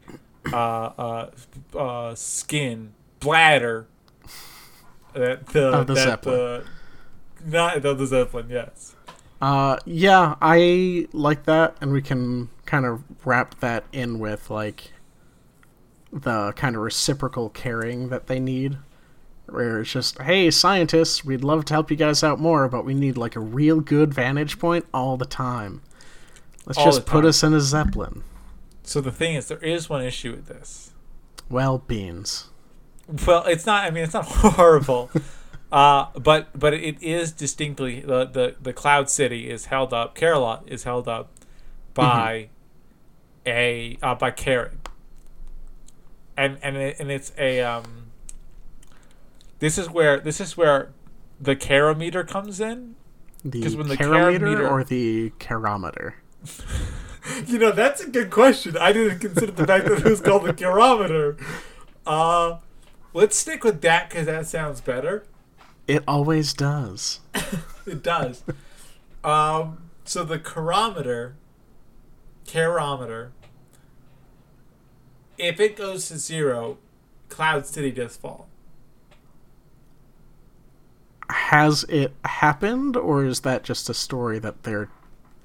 [0.51, 0.55] uh
[0.97, 1.31] uh
[1.77, 3.87] uh skin bladder
[5.13, 6.35] That the, Of the that Zeppelin.
[6.35, 6.65] The,
[7.45, 8.95] not the Zeppelin, yes.
[9.41, 14.91] Uh, yeah, I like that, and we can kind of wrap that in with like
[16.13, 18.77] the kind of reciprocal caring that they need.
[19.47, 22.93] Where it's just, hey, scientists, we'd love to help you guys out more, but we
[22.93, 25.81] need like a real good vantage point all the time.
[26.65, 27.29] Let's All just put time.
[27.29, 28.23] us in a zeppelin.
[28.83, 30.91] So the thing is, there is one issue with this.
[31.49, 32.49] Well, beans.
[33.25, 33.85] Well, it's not.
[33.85, 35.09] I mean, it's not horrible,
[35.71, 40.13] uh, but but it is distinctly the, the the Cloud City is held up.
[40.13, 41.31] Care-a-Lot is held up
[41.93, 42.49] by
[43.47, 44.79] a uh, by Karen,
[46.35, 48.11] and and it, and it's a um.
[49.59, 50.89] This is where this is where
[51.39, 52.95] the carometer comes in.
[53.43, 56.15] The when the carometer carometer- or the carometer?
[57.45, 58.77] You know, that's a good question.
[58.77, 61.35] I didn't consider the fact that it was called the carometer.
[62.05, 62.59] Uh,
[63.13, 65.25] let's stick with that because that sounds better.
[65.87, 67.19] It always does.
[67.85, 68.43] It does.
[69.25, 71.35] um, so the carometer,
[72.45, 73.31] carometer,
[75.37, 76.77] if it goes to zero,
[77.29, 78.47] Cloud City does fall.
[81.29, 84.89] Has it happened, or is that just a story that they're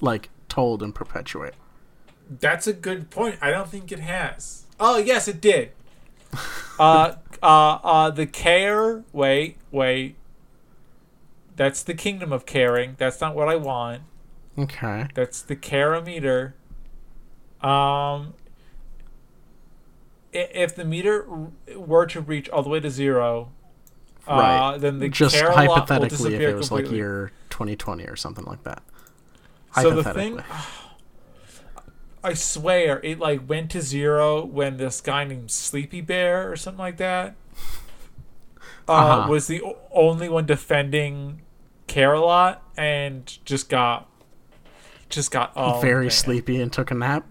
[0.00, 1.54] like told and perpetuate?
[2.30, 3.38] That's a good point.
[3.40, 4.64] I don't think it has.
[4.78, 5.72] Oh yes, it did.
[6.78, 9.04] uh, uh, uh, the care.
[9.12, 10.16] Wait, wait.
[11.56, 12.94] That's the kingdom of caring.
[12.98, 14.02] That's not what I want.
[14.58, 15.08] Okay.
[15.14, 16.54] That's the carometer.
[17.60, 18.34] Um,
[20.32, 21.26] if the meter
[21.76, 23.50] were to reach all the way to zero,
[24.26, 24.74] Right.
[24.74, 28.14] uh, then the just care lot will hypothetically, if it was like year 2020 or
[28.16, 28.82] something like that.
[29.80, 30.40] So the thing,
[32.24, 36.78] I swear, it like went to zero when this guy named Sleepy Bear or something
[36.78, 37.34] like that
[38.88, 39.28] uh, Uh-huh.
[39.28, 41.42] was the only one defending
[41.88, 44.08] Care-a-Lot and just got
[45.08, 46.10] just got oh, very man.
[46.10, 47.26] sleepy and took a nap.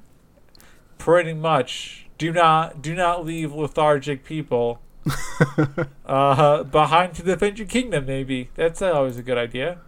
[0.99, 2.00] Pretty much.
[2.21, 4.79] Do not do not leave lethargic people
[6.05, 8.05] uh, behind to defend your kingdom.
[8.05, 9.79] Maybe that's always a good idea.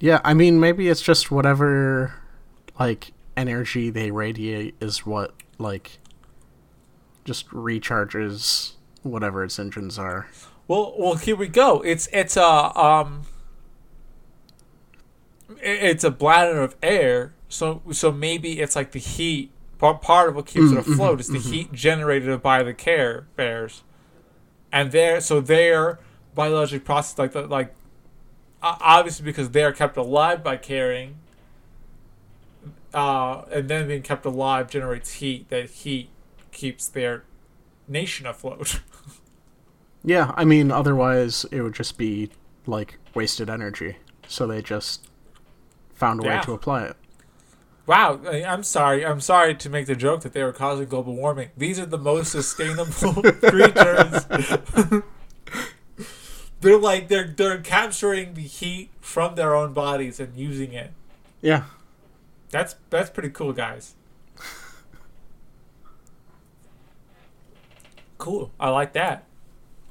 [0.00, 2.14] Yeah, I mean, maybe it's just whatever,
[2.80, 5.98] like, energy they radiate is what, like,
[7.26, 8.72] just recharges
[9.02, 10.26] whatever its engines are.
[10.68, 11.82] Well, well, here we go.
[11.82, 13.26] It's it's a um,
[15.60, 17.34] it's a bladder of air.
[17.50, 19.50] So so maybe it's like the heat.
[19.78, 21.52] Part part of what keeps it mm, mm-hmm, afloat is the mm-hmm.
[21.52, 23.82] heat generated by the care bears,
[24.72, 26.00] and their so their
[26.34, 27.74] biologic process like the like,
[28.62, 31.16] obviously because they are kept alive by caring.
[32.92, 35.48] Uh, and then being kept alive generates heat.
[35.50, 36.08] That heat
[36.52, 37.24] keeps their
[37.86, 38.80] nation afloat.
[40.04, 42.30] Yeah, I mean, otherwise it would just be,
[42.66, 43.96] like, wasted energy.
[44.26, 45.08] So they just
[45.92, 46.38] found a Yeah.
[46.38, 46.96] way to apply it.
[47.88, 49.04] Wow, I'm sorry.
[49.04, 51.48] I'm sorry to make the joke that they were causing global warming.
[51.56, 52.84] These are the most sustainable
[53.22, 54.26] creatures.
[56.60, 60.92] they're like they're they're capturing the heat from their own bodies and using it.
[61.40, 61.64] Yeah.
[62.50, 63.94] That's that's pretty cool, guys.
[68.18, 68.50] Cool.
[68.60, 69.24] I like that.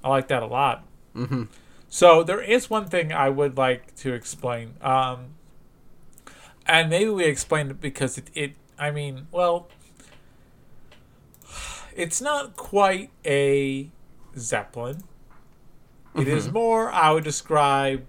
[0.04, 0.84] I like that a lot.
[1.16, 1.46] hmm
[1.90, 5.30] So there is one thing I would like to explain, um,
[6.67, 8.53] and maybe we explained it because it, it.
[8.77, 9.67] I mean, well,
[11.95, 13.89] it's not quite a
[14.38, 15.03] zeppelin.
[16.15, 16.91] It is more.
[16.91, 18.03] I would describe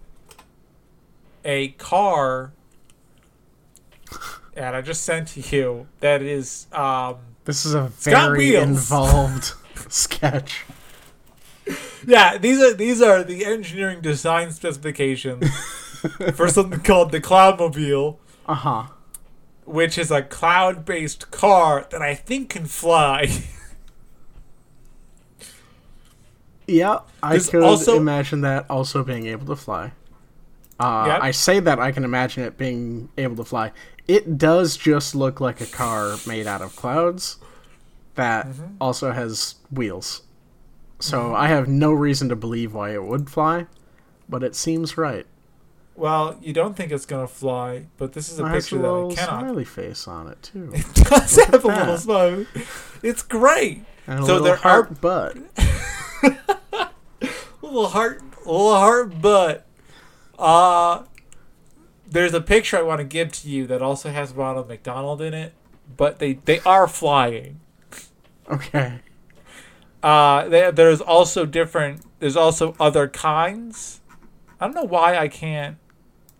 [1.45, 2.53] a car,
[4.57, 6.67] and I just sent to you that is.
[6.73, 9.53] Um, This is a very involved
[9.89, 10.65] sketch.
[12.07, 15.49] Yeah, these are these are the engineering design specifications
[16.35, 18.17] for something called the Cloudmobile,
[18.49, 18.87] Uh huh.
[19.67, 23.27] which is a cloud-based car that I think can fly.
[26.67, 29.93] Yeah, I could also- imagine that also being able to fly.
[30.79, 31.23] Uh, Yep.
[31.23, 33.73] I say that I can imagine it being able to fly.
[34.07, 37.39] It does just look like a car made out of clouds
[38.15, 38.65] that Mm-hmm.
[38.81, 40.23] also has wheels.
[41.01, 43.67] So I have no reason to believe why it would fly,
[44.29, 45.27] but it seems right.
[45.99, 48.83] Well, you don't think it's gonna fly, but this is a It has a picture
[48.83, 49.41] that cannot.
[49.41, 52.01] smiley face on it too, It does have a at little that.
[52.01, 52.47] smile.
[53.03, 53.85] It's great.
[54.07, 55.37] and a So little there are- heart butt.
[57.63, 59.67] little heart, little heart butt.
[60.39, 61.03] Uh,
[62.09, 65.35] there's a picture I want to give to you that also has Ronald McDonald in
[65.35, 65.53] it,
[65.97, 67.61] but they they are flying.
[68.51, 69.01] Okay.
[70.03, 72.03] Uh, there, there's also different.
[72.21, 74.01] There's also other kinds.
[74.61, 75.77] I don't know why I can't.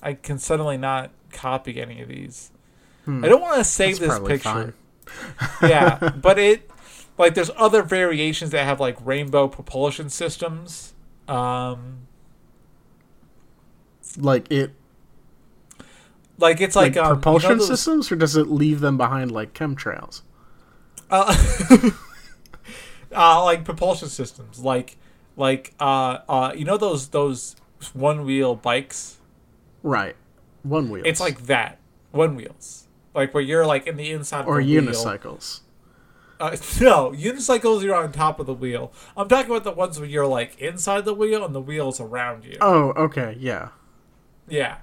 [0.03, 2.51] I can suddenly not copy any of these.
[3.07, 4.75] I don't want to save That's this picture.
[5.63, 6.71] yeah, but it
[7.17, 10.93] like there's other variations that have like rainbow propulsion systems.
[11.27, 12.01] Um,
[14.19, 14.73] Like it,
[16.39, 18.97] like it's like, like, um, you know propulsion those- systems, or does it leave them
[18.97, 20.23] behind like chemtrails?
[21.11, 21.35] uh,
[23.15, 24.97] uh, like propulsion systems, like
[25.37, 27.57] like uh, uh, you know those those
[27.93, 29.18] one wheel bikes.
[29.83, 30.17] Right,
[30.63, 31.03] one wheel.
[31.07, 31.79] It's like that
[32.11, 34.89] one wheels, like where you're like in the inside or of the wheel.
[34.89, 35.61] Or unicycles.
[36.41, 36.51] Uh,
[36.81, 38.93] no, unicycles you're on top of the wheel.
[39.17, 42.45] I'm talking about the ones where you're like inside the wheel and the wheels around
[42.45, 42.59] you.
[42.61, 43.71] Oh, okay, yeah.
[44.49, 44.79] Yeah,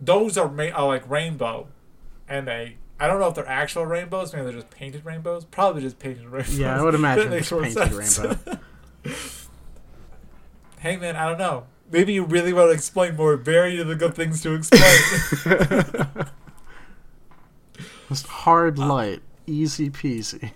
[0.00, 1.68] those are, ma- are like rainbow,
[2.28, 2.76] and they.
[3.00, 4.32] I don't know if they're actual rainbows.
[4.32, 5.44] Maybe they're just painted rainbows.
[5.44, 6.56] Probably just painted rainbows.
[6.56, 7.72] Yeah, I would imagine it's painted
[8.06, 8.18] sense.
[8.20, 8.60] rainbow.
[10.78, 11.66] hey man, I don't know.
[11.92, 13.36] Maybe you really want to explain more.
[13.36, 14.98] Very difficult things to explain.
[18.08, 20.52] Just hard Uh, light, easy peasy.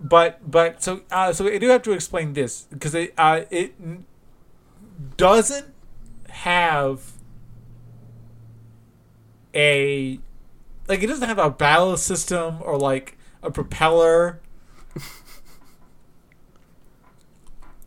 [0.00, 3.74] but but so uh, so I do have to explain this because it uh, it
[3.82, 4.04] n-
[5.16, 5.66] doesn't
[6.30, 7.12] have
[9.54, 10.18] a
[10.88, 14.40] like it doesn't have a ballast system or like a propeller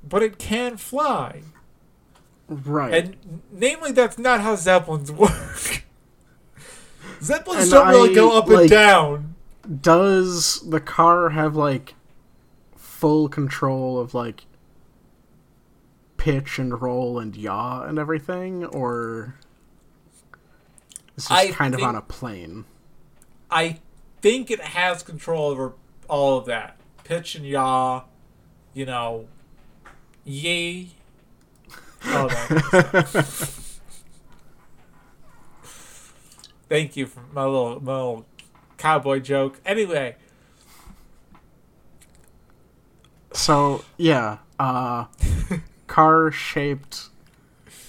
[0.04, 1.42] but it can fly
[2.52, 2.94] Right.
[2.94, 5.84] and namely that's not how zeppelins work
[7.22, 9.36] zeppelins And don't really I, go up like- and down
[9.82, 11.96] Does the car have like
[12.76, 14.46] full control of like
[16.18, 19.36] pitch and roll and yaw and everything, or
[21.18, 22.66] is just I kind of on a plane?
[23.50, 23.80] I
[24.22, 25.74] think it has control over
[26.08, 26.78] all of that.
[27.04, 28.04] Pitch and yaw,
[28.76, 29.28] you know,
[30.24, 30.90] yay.
[32.06, 32.28] Oh,
[32.72, 33.50] that.
[36.70, 38.26] Thank you for my little, my little
[38.78, 39.60] cowboy joke.
[39.66, 40.16] Anyway,
[43.34, 45.06] So yeah, uh,
[45.88, 47.10] car-shaped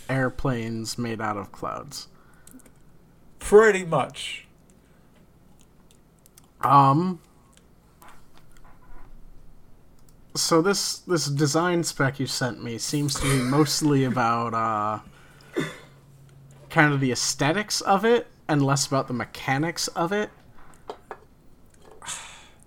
[0.09, 2.09] airplanes made out of clouds.
[3.39, 4.47] pretty much.
[6.61, 7.21] Um.
[10.35, 15.63] So this this design spec you sent me seems to be mostly about uh,
[16.71, 20.31] kind of the aesthetics of it and less about the mechanics of it.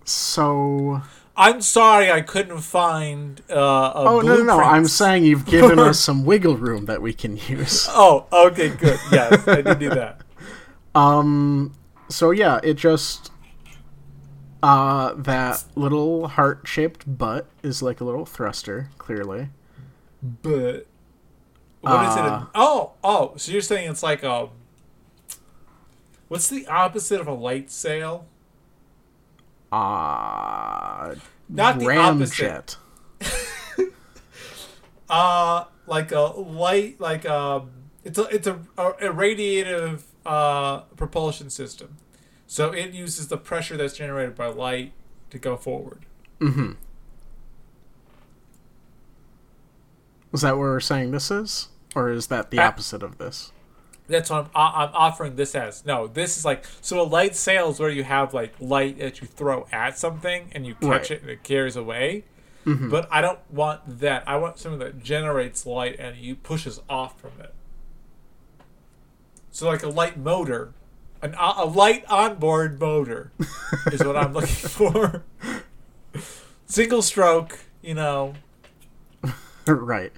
[0.04, 1.02] So
[1.36, 4.60] I'm sorry I couldn't find uh, a oh no no no!
[4.60, 7.88] I'm saying you've given us some wiggle room that we can use.
[7.98, 8.98] Oh, okay, good.
[9.10, 10.22] Yes, I did do that.
[10.94, 11.74] Um.
[12.08, 13.30] So yeah, it just
[14.66, 19.48] uh that little heart-shaped butt is like a little thruster, clearly.
[20.22, 20.86] But
[21.80, 22.48] what is Uh, it?
[22.54, 24.48] Oh, oh, so you're saying it's like a
[26.28, 28.26] What's the opposite of a light sail?
[29.70, 31.14] Uh
[31.48, 32.76] Not the ramjet.
[35.08, 37.70] Uh like a light like um
[38.02, 41.96] it's a it's a, a, a radiative uh propulsion system.
[42.46, 44.92] So it uses the pressure that's generated by light
[45.30, 46.06] to go forward.
[46.40, 46.72] Mm-hmm.
[50.32, 51.68] Is that what we're saying this is?
[51.94, 53.52] Or is that the Uh, opposite of this?
[54.08, 55.84] That's what I'm, I'm offering this as.
[55.84, 59.20] No, this is like so a light sail is where you have like light that
[59.20, 61.10] you throw at something and you catch Right.
[61.12, 62.24] it and it carries away.
[62.64, 62.90] Mhm.
[62.90, 64.22] But I don't want that.
[64.28, 67.54] I want something that generates light and you pushes off from it.
[69.50, 70.72] So like a light motor,
[71.30, 73.32] an a light onboard motor
[73.92, 75.24] is what I'm looking for.
[76.66, 78.34] Single stroke, you know.
[79.66, 80.12] right.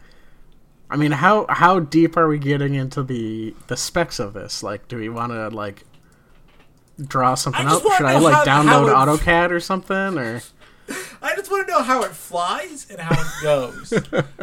[0.90, 4.62] I mean, how how deep are we getting into the the specs of this?
[4.62, 5.84] Like, do we want to like
[6.98, 7.84] draw something I just out?
[7.84, 10.18] wanna Should I like how- download how it- AutoCAD or something?
[10.18, 10.40] Or
[11.22, 13.92] I just want to know how it flies and how it goes.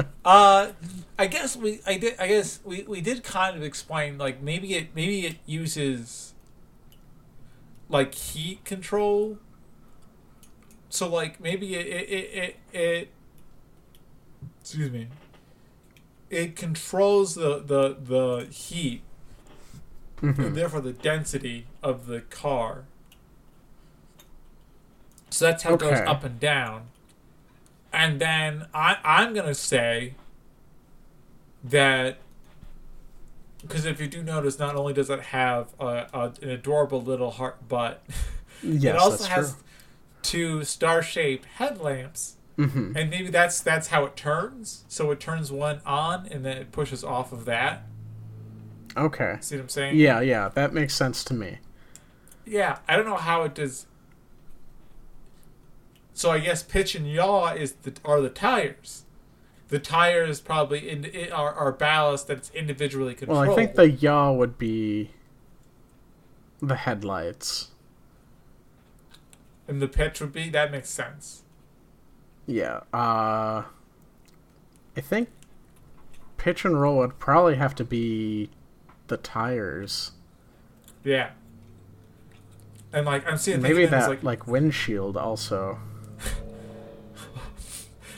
[0.25, 0.71] uh,
[1.17, 4.75] I guess we, I did, I guess we, we did kind of explain like maybe
[4.75, 6.34] it, maybe it uses
[7.89, 9.37] like heat control.
[10.89, 13.09] So like maybe it, it, it, it, it
[14.61, 15.07] excuse me.
[16.29, 19.01] It controls the the the heat
[20.21, 20.39] Mhm.
[20.39, 22.85] and therefore the density of the car.
[25.29, 26.87] So that's how it goes up and down.
[27.91, 30.13] And then I, I'm going to say
[31.63, 32.17] that
[33.67, 37.31] because if you do notice, not only does it have a, a, an adorable little
[37.31, 38.03] heart butt,
[38.63, 39.61] yes, it also has true.
[40.21, 42.95] two star shaped headlamps Mm-hmm.
[42.95, 44.85] and maybe that's that's how it turns.
[44.87, 47.83] So it turns one on, and then it pushes off of that.
[48.95, 49.35] Okay.
[49.41, 49.97] See what I'm saying?
[49.97, 51.57] Yeah, yeah, that makes sense to me.
[52.45, 53.87] Yeah, I don't know how it does.
[56.13, 59.03] So I guess pitch and yaw is the are the tires.
[59.69, 63.47] The tires probably in, in are, are ballast that's individually controlled.
[63.47, 63.51] Well.
[63.51, 65.11] I think the yaw would be
[66.61, 67.71] the headlights.
[69.67, 71.43] and the pitch would be that makes sense.
[72.45, 72.81] Yeah.
[72.93, 73.63] Uh
[74.95, 75.29] I think
[76.37, 78.49] pitch and roll would probably have to be
[79.07, 80.11] the tires.
[81.03, 81.31] Yeah.
[82.93, 85.79] And like I'm seeing Maybe that like, like windshield also.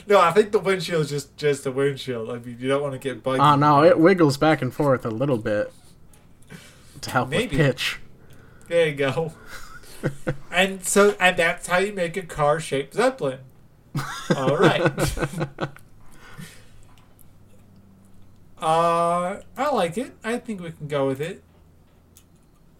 [0.08, 2.30] No, I think the windshield is just just a windshield.
[2.30, 3.40] I mean, you don't want to get buggy.
[3.40, 5.72] Oh no, it wiggles back and forth a little bit
[7.02, 7.56] to help Maybe.
[7.56, 8.00] with pitch.
[8.68, 9.34] There you go.
[10.50, 13.40] and so and that's how you make a car shaped zeppelin.
[14.34, 14.80] All right.
[18.58, 20.16] uh, I like it.
[20.24, 21.42] I think we can go with it.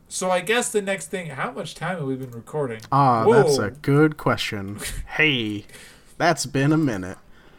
[0.08, 2.80] So I guess the next thing, how much time have we been recording?
[2.90, 4.78] Ah, that's a good question.
[5.16, 5.66] hey,
[6.18, 7.18] that's been a minute.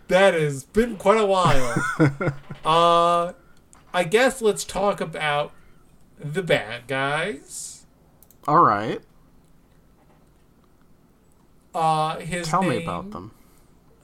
[0.09, 1.75] That has been quite a while.
[2.65, 3.33] uh,
[3.93, 5.51] I guess let's talk about
[6.19, 7.85] the bad guys.
[8.47, 9.01] All right,
[11.73, 13.31] Uh, his tell name, me about them.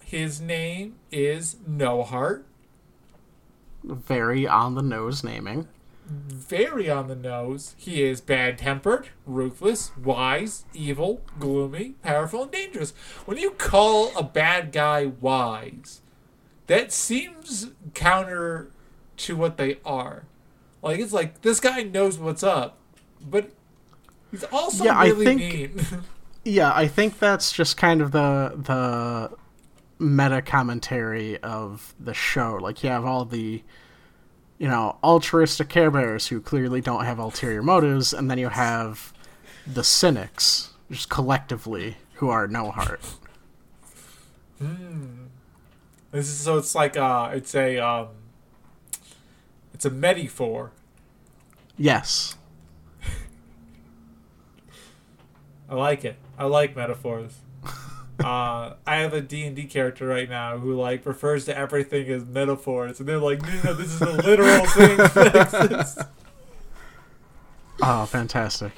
[0.04, 2.46] His name is No Heart.
[3.84, 5.68] Very on the nose naming.
[6.08, 7.74] Very on the nose.
[7.78, 12.92] He is bad tempered, ruthless, wise, evil, gloomy, powerful, and dangerous.
[13.26, 16.02] When you call a bad guy wise,
[16.68, 18.70] that seems counter
[19.18, 20.26] to what they are.
[20.84, 22.78] Like it's like this guy knows what's up,
[23.22, 23.50] but
[24.30, 25.82] he's also Yeah, I think- mean.
[26.48, 29.32] Yeah, I think that's just kind of the the
[29.98, 32.60] meta commentary of the show.
[32.62, 33.64] Like you have all the
[34.58, 39.14] you know, altruistic Care Bears who clearly don't have ulterior motives, and then you have
[39.68, 43.02] the cynics, just collectively, who are no heart.
[46.12, 48.08] this is so it's like uh it's a um
[49.74, 50.72] it's a metaphor.
[51.78, 52.38] Yes.
[55.70, 56.16] I like it.
[56.38, 57.40] I like metaphors.
[58.24, 63.00] uh, I have a D&D character right now who like refers to everything as metaphors,
[63.00, 66.08] and they're like, no, no, this is a literal thing that exists.
[67.82, 68.74] Oh, fantastic.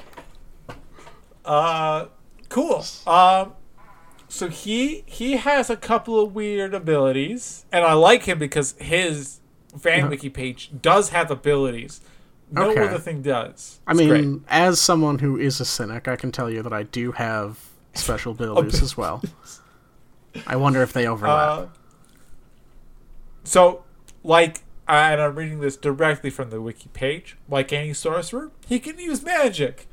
[1.46, 2.08] Uh,
[2.50, 2.94] cool.
[3.06, 3.54] Um,
[4.28, 9.40] so he he has a couple of weird abilities, and I like him because his
[9.78, 12.02] fan wiki page does have abilities.
[12.52, 12.82] No Okay.
[12.82, 13.80] other thing does.
[13.88, 14.30] I It's mean, great.
[14.50, 17.60] as someone who is a cynic, I can tell you that I do have
[17.94, 19.22] special abilities as well.
[20.46, 21.60] I wonder if they overlap.
[21.60, 21.66] Uh,
[23.44, 23.84] so,
[24.24, 27.38] like, and I'm reading this directly from the wiki page.
[27.50, 29.88] Like any sorcerer, he can use magic.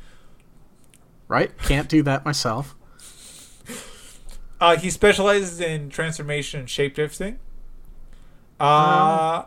[1.28, 1.56] right?
[1.62, 2.74] Can't do that myself.
[4.60, 7.36] Uh, he specializes in transformation and shapeshifting.
[8.60, 9.44] Uh,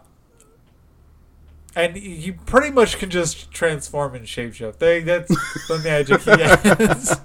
[1.76, 4.80] and he he pretty much can just transform and shapeshift.
[4.80, 5.30] They, that's
[5.68, 6.32] the magic he
[6.86, 7.20] has.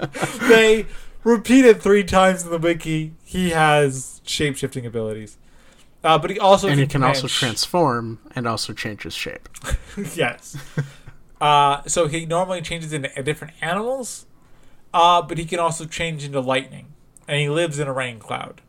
[0.48, 0.86] they
[1.24, 3.14] repeat it three times in the wiki.
[3.24, 5.38] He has shapeshifting abilities.
[6.04, 9.48] Uh, but he also and he can also transform and also change his shape.
[10.14, 10.56] yes.
[11.40, 14.26] Uh, so he normally changes into different animals,
[14.92, 16.92] uh, but he can also change into lightning,
[17.28, 18.60] and he lives in a rain cloud.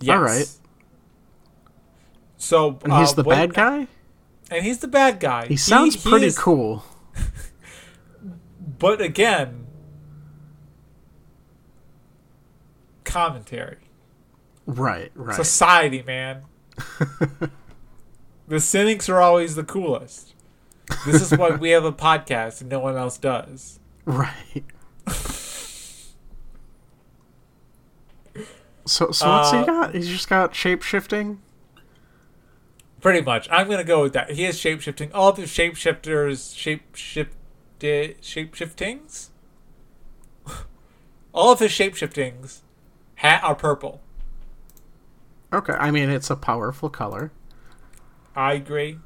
[0.00, 0.16] Yes.
[0.16, 0.48] All right.
[2.38, 3.86] So And he's uh, the bad guy?
[4.50, 5.46] and he's the bad guy.
[5.46, 6.84] He sounds he pretty is- cool.
[8.82, 9.66] But again,
[13.04, 13.78] commentary,
[14.66, 15.34] Right, right.
[15.36, 16.42] society, man.
[18.48, 20.34] the cynics are always the coolest.
[21.06, 23.78] This is why we have a podcast and no one else does.
[24.04, 24.64] right.
[28.84, 29.94] So, so what's he Uh, got?
[29.94, 31.40] He's just got shape shifting.
[33.00, 33.48] Pretty much.
[33.50, 34.30] I'm gonna go with that.
[34.32, 35.12] He is shape shifting.
[35.12, 36.54] All the shapeshifters
[37.82, 39.28] shapeshift shapeshiftings.
[41.32, 42.60] All of his shapeshiftings
[43.16, 44.00] ha- are purple.
[45.52, 47.32] Okay, I mean it's a powerful color.
[48.34, 48.98] I agree.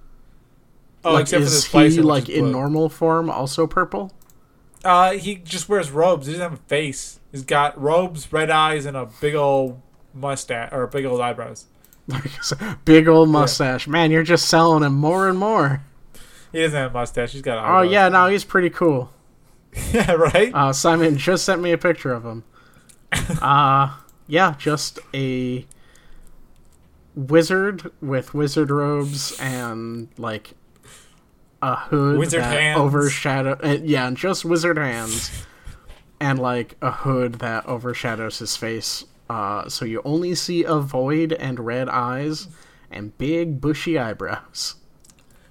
[1.05, 2.53] Oh, like, except is the splicer, he like in blue.
[2.53, 4.13] normal form also purple?
[4.85, 6.27] Uh, he just wears robes.
[6.27, 7.19] He doesn't have a face.
[7.33, 9.81] He's got robes, red eyes, and a big old
[10.15, 11.67] mustache or big old eyebrows.
[12.09, 12.31] Like
[12.85, 13.89] big old mustache.
[13.89, 15.83] Man, you're just selling him more and more.
[16.57, 17.33] He doesn't have a mustache.
[17.33, 17.59] He's got.
[17.59, 19.13] A Oh yeah, no, he's pretty cool.
[19.93, 20.51] yeah, right.
[20.55, 22.45] Uh, Simon just sent me a picture of him.
[23.43, 23.95] uh
[24.27, 25.67] yeah, just a
[27.15, 30.55] wizard with wizard robes and like
[31.61, 32.81] a hood Wizard that hands.
[32.81, 35.45] overshadow uh, yeah, and just wizard hands
[36.21, 39.05] and like a hood that overshadows his face.
[39.29, 42.49] Uh so you only see a void and red eyes
[42.91, 44.77] and big bushy eyebrows.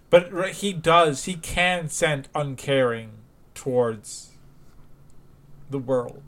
[0.09, 1.25] But he does.
[1.25, 3.11] He can send uncaring
[3.53, 4.31] towards
[5.69, 6.21] the world.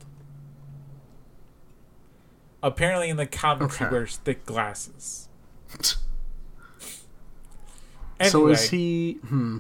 [2.64, 5.30] Apparently, in the comics, he wears thick glasses.
[8.30, 9.20] So is he?
[9.28, 9.60] Hmm.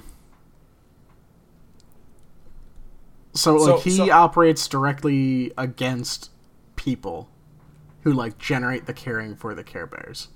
[3.33, 6.31] So, So- like he so- operates directly against
[6.75, 7.29] people
[8.01, 10.29] who like generate the caring for the Care Bears.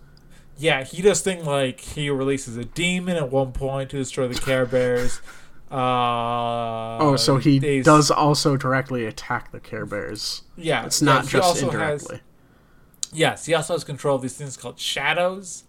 [0.58, 4.40] Yeah, he does thing like he releases a demon at one point to destroy the
[4.40, 5.22] Care Bears.
[5.72, 10.42] Uh, oh, so he they- does also directly attack the Care Bears.
[10.58, 12.18] Yeah, It's not yeah, just indirectly.
[12.18, 15.64] Has, yes, he also has control of these things called shadows,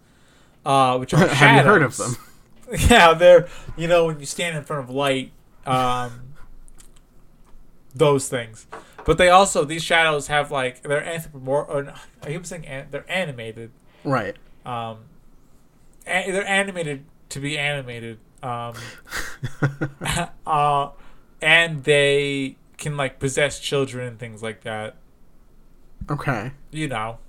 [0.65, 2.17] uh, which are Have you heard of them?
[2.89, 5.31] Yeah, they're you know when you stand in front of light,
[5.65, 6.33] um,
[7.95, 8.67] those things.
[9.05, 11.69] But they also these shadows have like they're anthropomorph.
[11.69, 13.71] Or, no, I keep saying an, they're animated.
[14.03, 14.35] Right.
[14.65, 14.97] Um,
[16.07, 18.19] a- they're animated to be animated.
[18.41, 18.73] Um,
[20.45, 20.89] uh,
[21.41, 24.95] and they can like possess children and things like that.
[26.09, 26.51] Okay.
[26.71, 27.19] You know,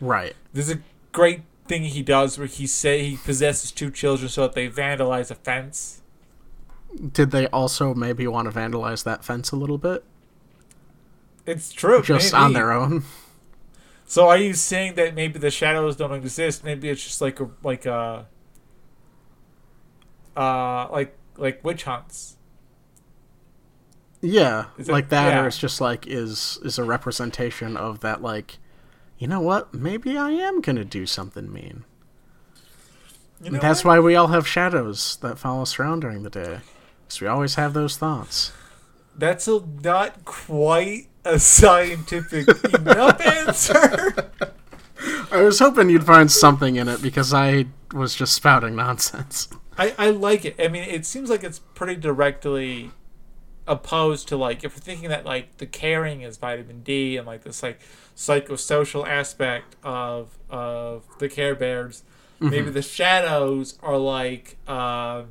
[0.00, 0.34] Right.
[0.52, 0.78] there's a
[1.12, 5.30] great thing he does where he say he possesses two children so that they vandalize
[5.30, 6.02] a fence.
[7.12, 10.04] Did they also maybe want to vandalize that fence a little bit,
[11.46, 12.02] It's true.
[12.02, 12.44] just maybe.
[12.44, 13.02] on their own?
[14.06, 16.62] So are you saying that maybe the shadows don't exist?
[16.64, 18.26] Maybe it's just like a like a
[20.36, 22.36] uh like like witch hunts.
[24.20, 25.42] Yeah, it- like that, yeah.
[25.42, 28.22] or it's just like is is a representation of that.
[28.22, 28.58] Like,
[29.18, 29.74] you know what?
[29.74, 31.84] Maybe I am gonna do something mean.
[33.42, 33.96] You know That's what?
[33.96, 36.60] why we all have shadows that follow us around during the day,
[37.06, 38.52] because we always have those thoughts.
[39.16, 44.30] That's a, not quite a scientific enough answer.
[45.30, 49.48] I was hoping you'd find something in it because I was just spouting nonsense.
[49.76, 50.54] I, I like it.
[50.58, 52.92] I mean, it seems like it's pretty directly
[53.66, 57.44] opposed to like if we're thinking that like the caring is vitamin D and like
[57.44, 57.80] this like
[58.14, 62.02] psychosocial aspect of of the Care Bears,
[62.40, 65.28] maybe the shadows are like um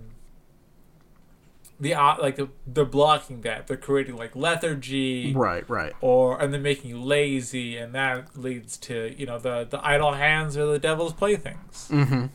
[1.83, 3.67] the uh, like the, they're blocking that.
[3.67, 5.93] They're creating like lethargy Right, right.
[6.01, 10.13] or and they're making you lazy and that leads to you know the the idle
[10.13, 12.25] hands are the devil's playthings Mm-hmm.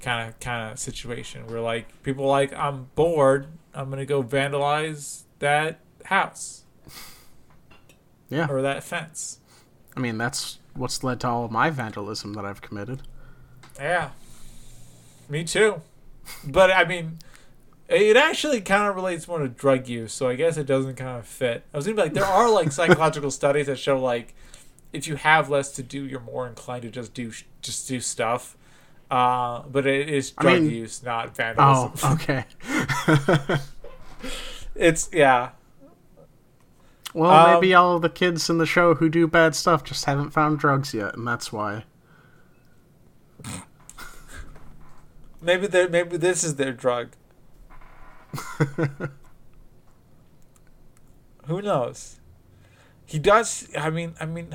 [0.00, 4.22] kind of kind of situation where like people are like i'm bored i'm gonna go
[4.22, 6.64] vandalize that house
[8.28, 8.46] Yeah.
[8.50, 9.38] or that fence
[9.96, 13.00] I mean, that's what's led to all of my vandalism that I've committed.
[13.78, 14.10] yeah
[15.28, 15.80] me too
[16.44, 17.18] but i mean
[17.88, 21.18] it actually kind of relates more to drug use so i guess it doesn't kind
[21.18, 24.34] of fit i was gonna be like there are like psychological studies that show like
[24.92, 27.30] if you have less to do you're more inclined to just do
[27.62, 28.56] just do stuff
[29.08, 31.92] uh, but it is I drug mean- use not vandalism.
[32.02, 32.44] Oh, okay.
[34.74, 35.50] it's yeah
[37.14, 40.30] Well, Um, maybe all the kids in the show who do bad stuff just haven't
[40.30, 41.84] found drugs yet, and that's why.
[45.40, 47.10] maybe they maybe this is their drug
[51.46, 52.20] Who knows?
[53.04, 53.68] He does.
[53.78, 54.48] I mean, I mean,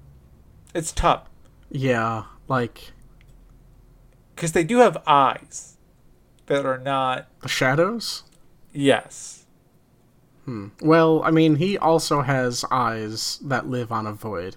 [0.74, 1.28] it's tough
[1.70, 2.92] Yeah, like
[4.34, 5.76] because they do have eyes
[6.46, 7.28] that are not.
[7.42, 8.24] the shadows.
[8.72, 9.46] Yes.
[10.44, 10.68] Hmm.
[10.80, 14.56] Well, I mean, he also has eyes that live on a void.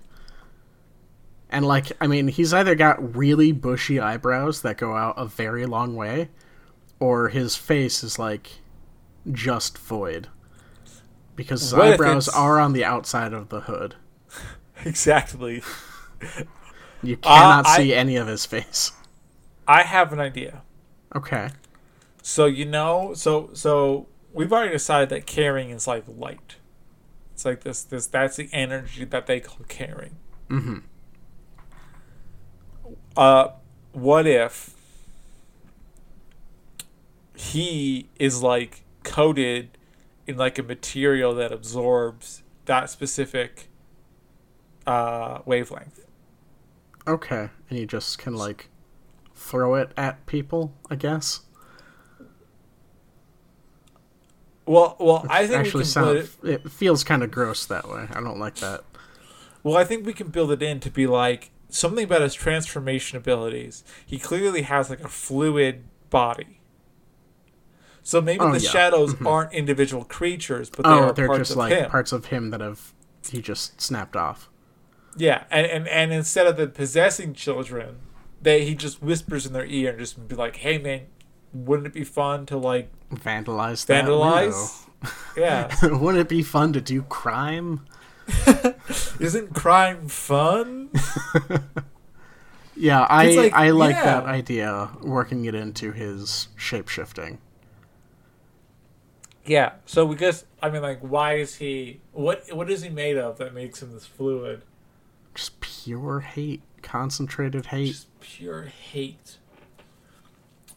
[1.49, 5.65] And like, I mean, he's either got really bushy eyebrows that go out a very
[5.65, 6.29] long way,
[7.03, 8.61] or his face is like
[9.29, 10.29] just void.
[11.35, 13.95] Because his What eyebrows are on the outside of the hood.
[14.85, 15.63] Exactly.
[17.01, 18.91] You cannot I- see any of his face.
[19.65, 20.61] I have an idea.
[21.15, 21.49] Okay.
[22.21, 26.55] So you know, so so we've already decided that caring is like light.
[27.33, 30.15] It's like this this that's the energy that they call caring.
[30.49, 30.79] Mm-hmm.
[33.15, 33.49] Uh,
[33.93, 34.75] what if
[37.51, 39.77] he is like coated
[40.25, 43.69] in like a material that absorbs that specific
[44.87, 46.05] uh, wavelength?
[47.05, 47.49] Okay.
[47.69, 48.69] And you just can like
[49.35, 51.41] throw it at people, I guess.
[54.65, 56.29] Well, well, I think Actually, we can sound, it.
[56.43, 58.07] it feels kind of gross that way.
[58.09, 58.85] I don't like that.
[59.61, 63.17] Well, I think we can build it in to be like something about his transformation
[63.17, 63.83] abilities.
[64.05, 66.61] He clearly has like a fluid body.
[68.03, 68.69] So maybe Oh, the yeah.
[68.69, 69.27] shadows mm-hmm.
[69.27, 71.89] aren't individual creatures, but they oh, are they're parts just of like him.
[71.89, 72.93] parts of him that have
[73.29, 74.49] he just snapped off.
[75.15, 77.97] Yeah, and, and and instead of the possessing children,
[78.41, 81.01] they he just whispers in their ear and just be like, "Hey man,
[81.53, 84.79] wouldn't it be fun to like Vandalize that vandalize?"
[85.35, 85.69] Yeah.
[85.83, 87.85] Wouldn't it be fun to do crime?
[89.19, 90.89] isn't crime fun?
[92.75, 94.03] Yeah, I like- I like yeah.
[94.05, 97.37] that idea, working it into his shape shifting.
[99.45, 99.73] Yeah.
[99.85, 101.99] So we guess I mean like, why is he?
[102.11, 104.61] What what is he made of that makes him this fluid?
[105.35, 107.87] Just pure hate, concentrated hate.
[107.87, 109.37] Just pure hate.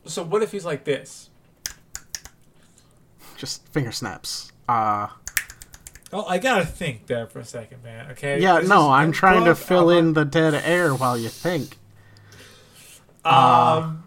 [0.07, 1.31] So what if he's like this?
[3.37, 4.53] Just finger snaps.
[4.69, 5.09] Uh
[6.13, 8.11] Oh, I gotta think there for a second, man.
[8.13, 8.41] Okay.
[8.41, 11.77] yeah, This no, I'm trying to fill I'm- in the dead air while you think.
[13.25, 14.05] Um.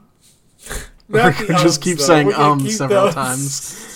[1.10, 3.14] We're not the gonna just keep saying um keep several those.
[3.16, 3.86] times.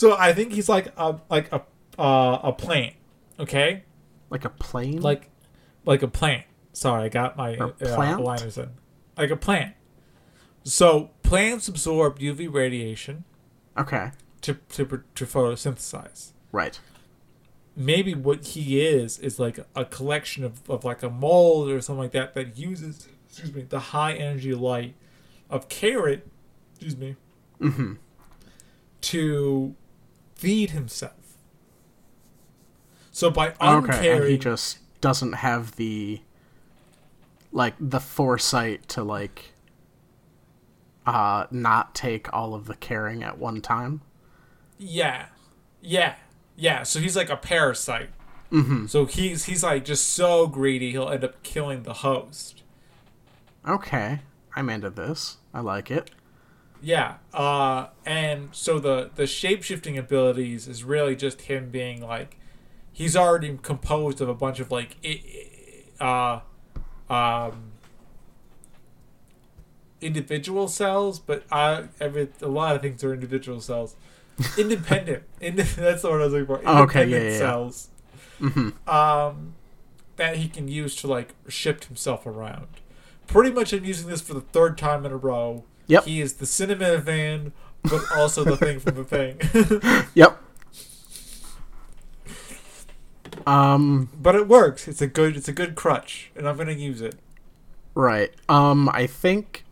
[0.00, 1.60] So I think he's like a like a
[1.98, 2.94] uh, a plant.
[3.38, 3.82] Okay.
[4.30, 5.02] Like a plane?
[5.02, 5.28] Like
[5.84, 6.44] like a plant.
[6.72, 8.22] Sorry, I got my uh, plant?
[8.22, 8.70] liners in.
[9.18, 9.74] Like a plant.
[10.64, 13.24] So plants absorb UV radiation
[13.76, 14.12] Okay.
[14.40, 16.32] to to to photosynthesize.
[16.50, 16.80] Right.
[17.76, 22.04] Maybe what he is is like a collection of, of like a mold or something
[22.04, 24.94] like that that uses excuse me the high energy light
[25.50, 26.26] of carrot
[26.72, 27.16] excuse me
[27.60, 27.98] Mhm.
[29.02, 29.74] to
[30.40, 31.12] feed himself.
[33.12, 36.20] So by Okay, and he just doesn't have the
[37.52, 39.52] like the foresight to like
[41.06, 44.00] uh not take all of the caring at one time.
[44.78, 45.26] yeah,
[45.82, 46.14] yeah,
[46.56, 46.82] yeah.
[46.84, 48.10] So he's like a parasite.
[48.50, 48.88] Mhm.
[48.88, 52.62] So he's he's like just so greedy he'll end up killing the host.
[53.68, 54.20] Okay.
[54.56, 55.36] I'm into this.
[55.54, 56.10] I like it.
[56.82, 62.38] Yeah, uh, and so the the shape shifting abilities is really just him being like,
[62.92, 64.96] he's already composed of a bunch of like,
[66.00, 66.40] uh,
[67.10, 67.72] um,
[70.00, 73.96] individual cells, but I every a lot of things are individual cells,
[74.56, 75.24] independent.
[75.40, 76.58] Ind- that's the word I was looking for.
[76.66, 77.38] Okay, Independent yeah, yeah, yeah.
[77.38, 77.88] cells.
[78.88, 79.54] Um,
[80.16, 82.68] that he can use to like shift himself around.
[83.26, 85.64] Pretty much, I'm using this for the third time in a row.
[85.90, 86.04] Yep.
[86.04, 90.06] He is the cinema van, but also the thing from the thing.
[90.14, 90.40] Yep.
[93.46, 94.86] Um but it works.
[94.86, 95.36] It's a good.
[95.36, 97.16] It's a good crutch, and I'm gonna use it.
[97.94, 98.32] Right.
[98.48, 99.64] Um, I think,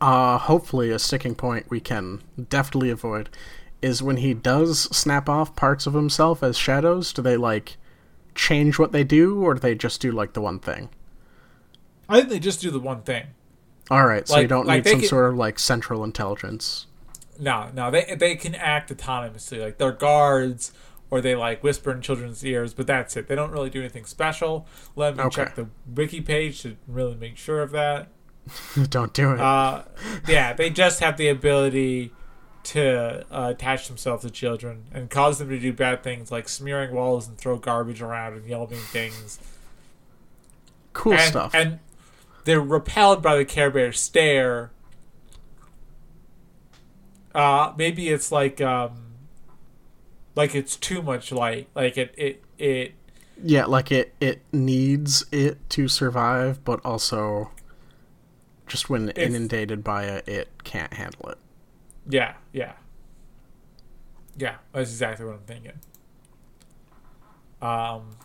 [0.00, 2.20] uh, hopefully a sticking point we can
[2.50, 3.30] definitely avoid
[3.80, 7.12] is when he does snap off parts of himself as shadows.
[7.12, 7.76] Do they like
[8.34, 10.88] change what they do, or do they just do like the one thing?
[12.08, 13.26] I think they just do the one thing.
[13.90, 16.86] All right, so you don't like need some can- sort of like central intelligence.
[17.38, 19.60] No, no, they they can act autonomously.
[19.60, 20.72] Like they're guards,
[21.10, 22.72] or they like whisper in children's ears.
[22.72, 23.26] But that's it.
[23.28, 24.66] They don't really do anything special.
[24.96, 25.34] Let me Okay.
[25.44, 28.08] check the wiki page to really make sure of that.
[28.88, 29.40] don't do it.
[29.40, 29.82] Uh,
[30.28, 32.12] yeah, they just have the ability
[32.64, 36.94] to uh, attach themselves to children and cause them to do bad things like smearing
[36.94, 39.38] walls and throw garbage around and yelling things.
[40.92, 41.54] cool and, stuff.
[41.54, 41.78] And
[42.44, 44.70] they're repelled by the Care Bear stare.
[47.34, 49.14] Uh, maybe it's like um,
[50.36, 51.68] like it's too much light.
[51.74, 52.94] Like it it it
[53.42, 57.50] yeah, like it it needs it to survive, but also
[58.66, 61.38] just when inundated by it, it can't handle it.
[62.08, 62.72] yeah yeah
[64.36, 64.56] yeah.
[64.72, 65.72] That's exactly what I'm thinking.
[67.62, 68.16] Um.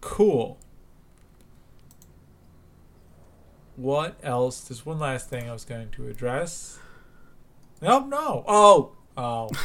[0.00, 0.58] Cool.
[3.78, 4.60] What else?
[4.62, 6.80] There's one last thing I was going to address.
[7.80, 8.44] Nope, no.
[8.48, 9.50] Oh, oh.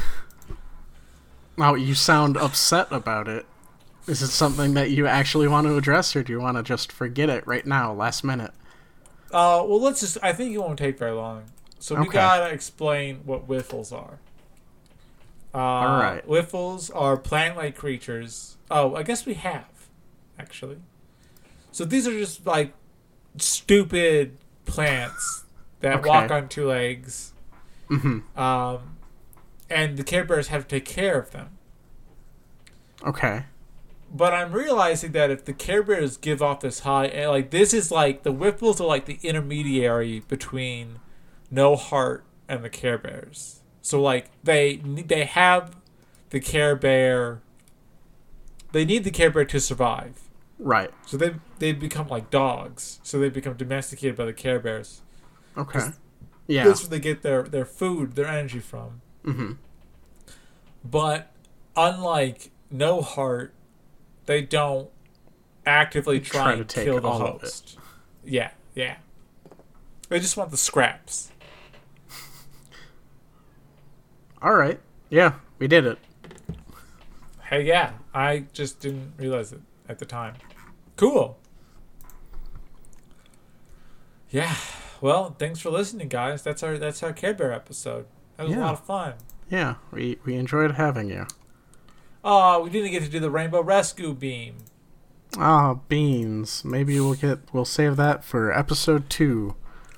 [1.57, 3.45] Now you sound upset about it.
[4.07, 6.91] Is it something that you actually want to address, or do you want to just
[6.91, 8.51] forget it right now, last minute?
[9.31, 10.17] Uh, well, let's just.
[10.23, 11.43] I think it won't take very long.
[11.79, 12.13] So we Okay.
[12.13, 14.17] gotta explain what whiffles are.
[15.53, 16.23] Uh, All right.
[16.25, 18.57] Whiffles are plant-like creatures.
[18.71, 19.89] Oh, I guess we have,
[20.39, 20.77] actually.
[21.71, 22.73] So these are just like
[23.37, 25.43] stupid plants
[25.81, 26.09] that Okay.
[26.09, 27.33] walk on two legs.
[27.89, 28.39] Mm-hmm.
[28.39, 28.97] Um,
[29.69, 31.49] and the Care Bears have to take care of them.
[33.05, 33.43] Okay.
[34.15, 37.73] But I'm realizing that if the Care Bears give off this high, eh, like this
[37.73, 40.99] is like the Whipples are like the intermediary between
[41.49, 43.61] No Heart and the Care Bears.
[43.81, 45.75] So like they they have
[46.29, 47.41] the Care Bear
[48.71, 50.22] they need the Care Bear to survive.
[50.63, 50.89] Right.
[51.05, 52.99] So they they become like dogs.
[53.03, 55.01] So they become domesticated by the Care Bears.
[55.57, 55.89] Okay.
[56.47, 56.63] Yeah.
[56.65, 59.01] That's where they get their their food, their energy from.
[59.25, 59.51] Mm-hmm.
[60.83, 61.31] But
[61.75, 63.53] unlike No Heart,
[64.25, 64.89] they don't
[65.65, 67.41] actively try, Try to kill the all of it.
[67.41, 67.77] host.
[68.23, 68.97] Yeah, yeah.
[70.09, 71.29] They just want the scraps.
[74.41, 74.79] All right.
[75.09, 75.97] Yeah, we did it.
[77.49, 80.35] Hey, yeah, I just didn't realize it at the time.
[80.95, 81.37] Cool.
[84.29, 84.55] Yeah.
[85.01, 86.43] Well, thanks for listening, guys.
[86.43, 88.05] That's our that's our Care Bear episode.
[88.37, 89.13] That was a lot of fun.
[89.49, 91.27] Yeah, we we enjoyed having you.
[92.23, 94.55] Oh, we didn't get to do the Rainbow Rescue Beam.
[95.37, 96.63] Ah, beans.
[96.63, 99.55] Maybe we'll get we'll save that for episode two.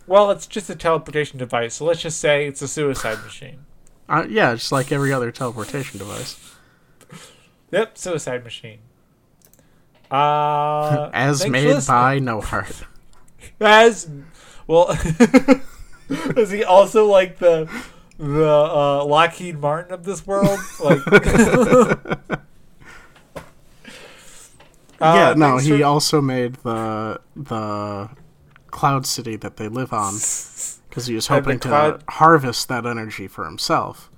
[0.07, 3.65] Well, it's just a teleportation device, so let's just say it's a suicide machine.
[4.07, 6.53] Uh, yeah, just like every other teleportation device.
[7.71, 8.79] Yep, suicide machine.
[10.15, 12.83] Uh, As made by No Heart.
[13.59, 14.09] as
[14.67, 14.89] well.
[16.09, 17.69] is he also like the
[18.17, 20.59] the uh, Lockheed Martin of this world?
[20.83, 20.99] Like,
[25.01, 28.09] yeah, Uh, no, he for- also made the the
[28.67, 33.27] cloud city that they live on because he was hoping to cloud- harvest that energy
[33.27, 34.09] for himself.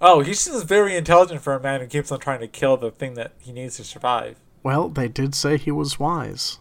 [0.00, 2.90] Oh, he's just very intelligent for a man who keeps on trying to kill the
[2.90, 4.36] thing that he needs to survive.
[4.62, 6.58] Well, they did say he was wise,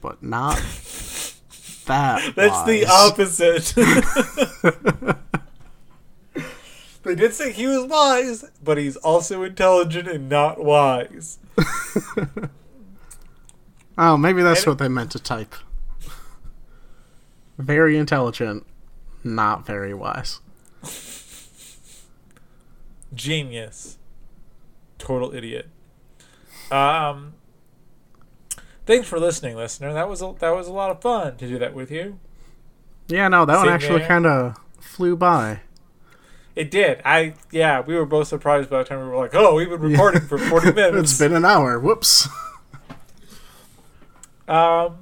[0.00, 0.56] but not
[1.86, 2.34] that.
[2.34, 3.72] That's the opposite.
[7.02, 11.38] they did say he was wise, but he's also intelligent and not wise.
[13.98, 15.54] Oh, maybe that's And- what they meant to type.
[17.58, 18.64] Very intelligent,
[19.22, 20.40] not very wise.
[23.14, 23.98] Genius.
[24.98, 25.68] Total idiot.
[26.70, 27.34] Um
[28.86, 29.92] Thanks for listening, listener.
[29.92, 32.18] That was a, that was a lot of fun to do that with you.
[33.06, 35.60] Yeah, no, that one actually kind of flew by.
[36.56, 37.00] It did.
[37.04, 39.80] I yeah, we were both surprised by the time we were like, "Oh, we've been
[39.80, 41.78] recording for 40 minutes." It's been an hour.
[41.78, 42.28] Whoops.
[44.48, 44.96] um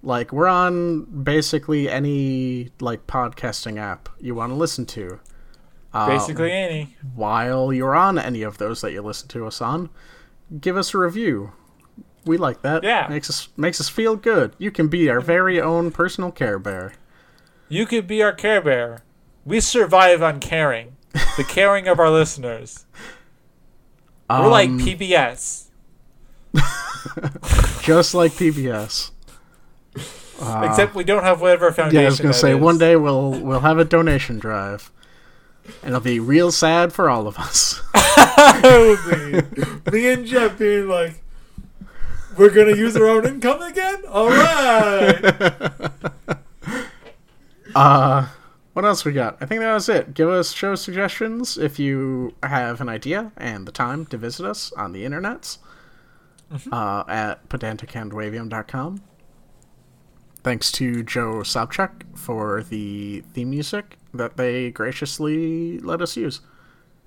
[0.03, 5.21] like we're on basically any like podcasting app you want to listen to.
[5.93, 6.97] Uh, Basically, any.
[7.15, 9.89] while you're on any of those that you listen to us on,
[10.61, 11.53] give us a review.
[12.27, 12.85] We like that.
[12.85, 13.07] Yeah.
[13.09, 14.55] makes us makes us feel good.
[14.59, 16.93] You can be our very own personal Care Bear.
[17.71, 19.03] You could be our Care Bear.
[19.47, 20.97] We survive on caring.
[21.39, 22.85] The caring of our listeners.
[24.31, 25.65] We're like Um, PBS.
[27.83, 29.11] just like PBS.
[30.41, 32.01] Uh, Except we don't have whatever foundation.
[32.01, 32.59] yeah, I was gonna say is.
[32.61, 34.91] one day we'll we'll have a donation drive,
[35.83, 37.81] and it'll be real sad for all of us.
[39.93, 41.23] me and Jeff being like,
[42.37, 44.03] we're gonna use our own income again.
[44.09, 45.91] All right.
[47.75, 48.27] Uh,
[48.79, 49.37] what else we got?
[49.41, 50.15] I think that was it.
[50.15, 54.71] Give us show suggestions if you have an idea and the time to visit us
[54.75, 55.59] on the internets
[56.71, 59.03] uh, at pedantichandwavium.com.
[60.45, 66.41] Thanks to Joe Sobchuk for the theme music that they graciously let us use.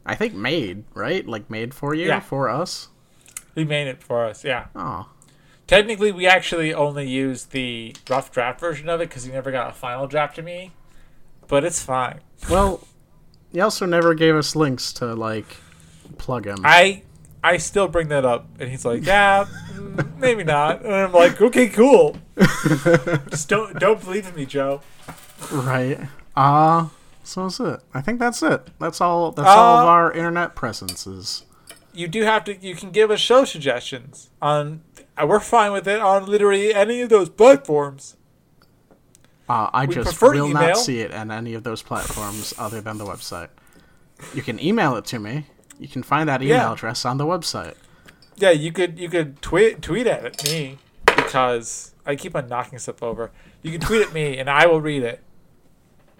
[0.06, 1.26] I think made, right?
[1.26, 2.20] Like made for you, Yeah.
[2.20, 2.90] for us.
[3.56, 4.44] he made it for us.
[4.44, 4.66] Yeah.
[4.76, 5.08] Oh,
[5.68, 9.70] Technically, we actually only used the rough draft version of it because he never got
[9.70, 10.74] a final draft to me.
[11.52, 12.22] But it's fine.
[12.50, 12.88] well,
[13.52, 15.58] he also never gave us links to like
[16.18, 16.60] plug him.
[16.64, 17.04] I
[17.44, 21.42] I still bring that up, and he's like, "Yeah, mm, maybe not." And I'm like,
[21.42, 22.16] "Okay, cool.
[23.30, 24.82] Just don't don't believe in me, Joe."
[25.52, 26.00] Right.
[26.36, 26.88] Uh
[27.24, 27.80] so that's it.
[27.94, 28.70] I think that's it.
[28.80, 31.44] That's all that's all of Uh, our internet presences.
[31.94, 32.56] You do have to.
[32.58, 34.82] You can give us show suggestions on.
[35.22, 38.16] uh, We're fine with it on literally any of those platforms.
[39.52, 40.54] Uh, I We just will email.
[40.54, 43.50] not see it on any of those platforms other than the website.
[44.34, 45.48] You can email it to me.
[45.78, 46.72] You can find that email Yeah.
[46.72, 47.74] address on the website.
[48.38, 52.80] Yeah, you could you could tweet tweet at it, me because I keep on knocking
[52.80, 53.32] stuff over.
[53.62, 55.22] You can tweet at me and I will read it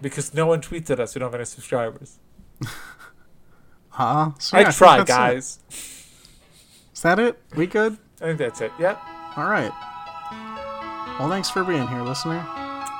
[0.02, 1.14] because no one tweets at us.
[1.14, 2.18] We don't have any subscribers.
[3.88, 4.32] huh?
[4.38, 5.58] so yeah, I think try, guys.
[5.70, 7.40] Is that it?
[7.56, 7.96] We good?
[8.20, 8.72] I think that's it.
[8.78, 9.00] Yep.
[9.38, 9.72] All right.
[11.18, 12.44] Well, thanks for being here, listener.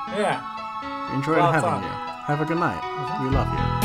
[0.09, 1.13] Yeah.
[1.13, 1.83] Enjoyed Well having done.
[1.83, 1.89] you.
[2.27, 2.81] Have a good night.
[3.23, 3.82] We love you.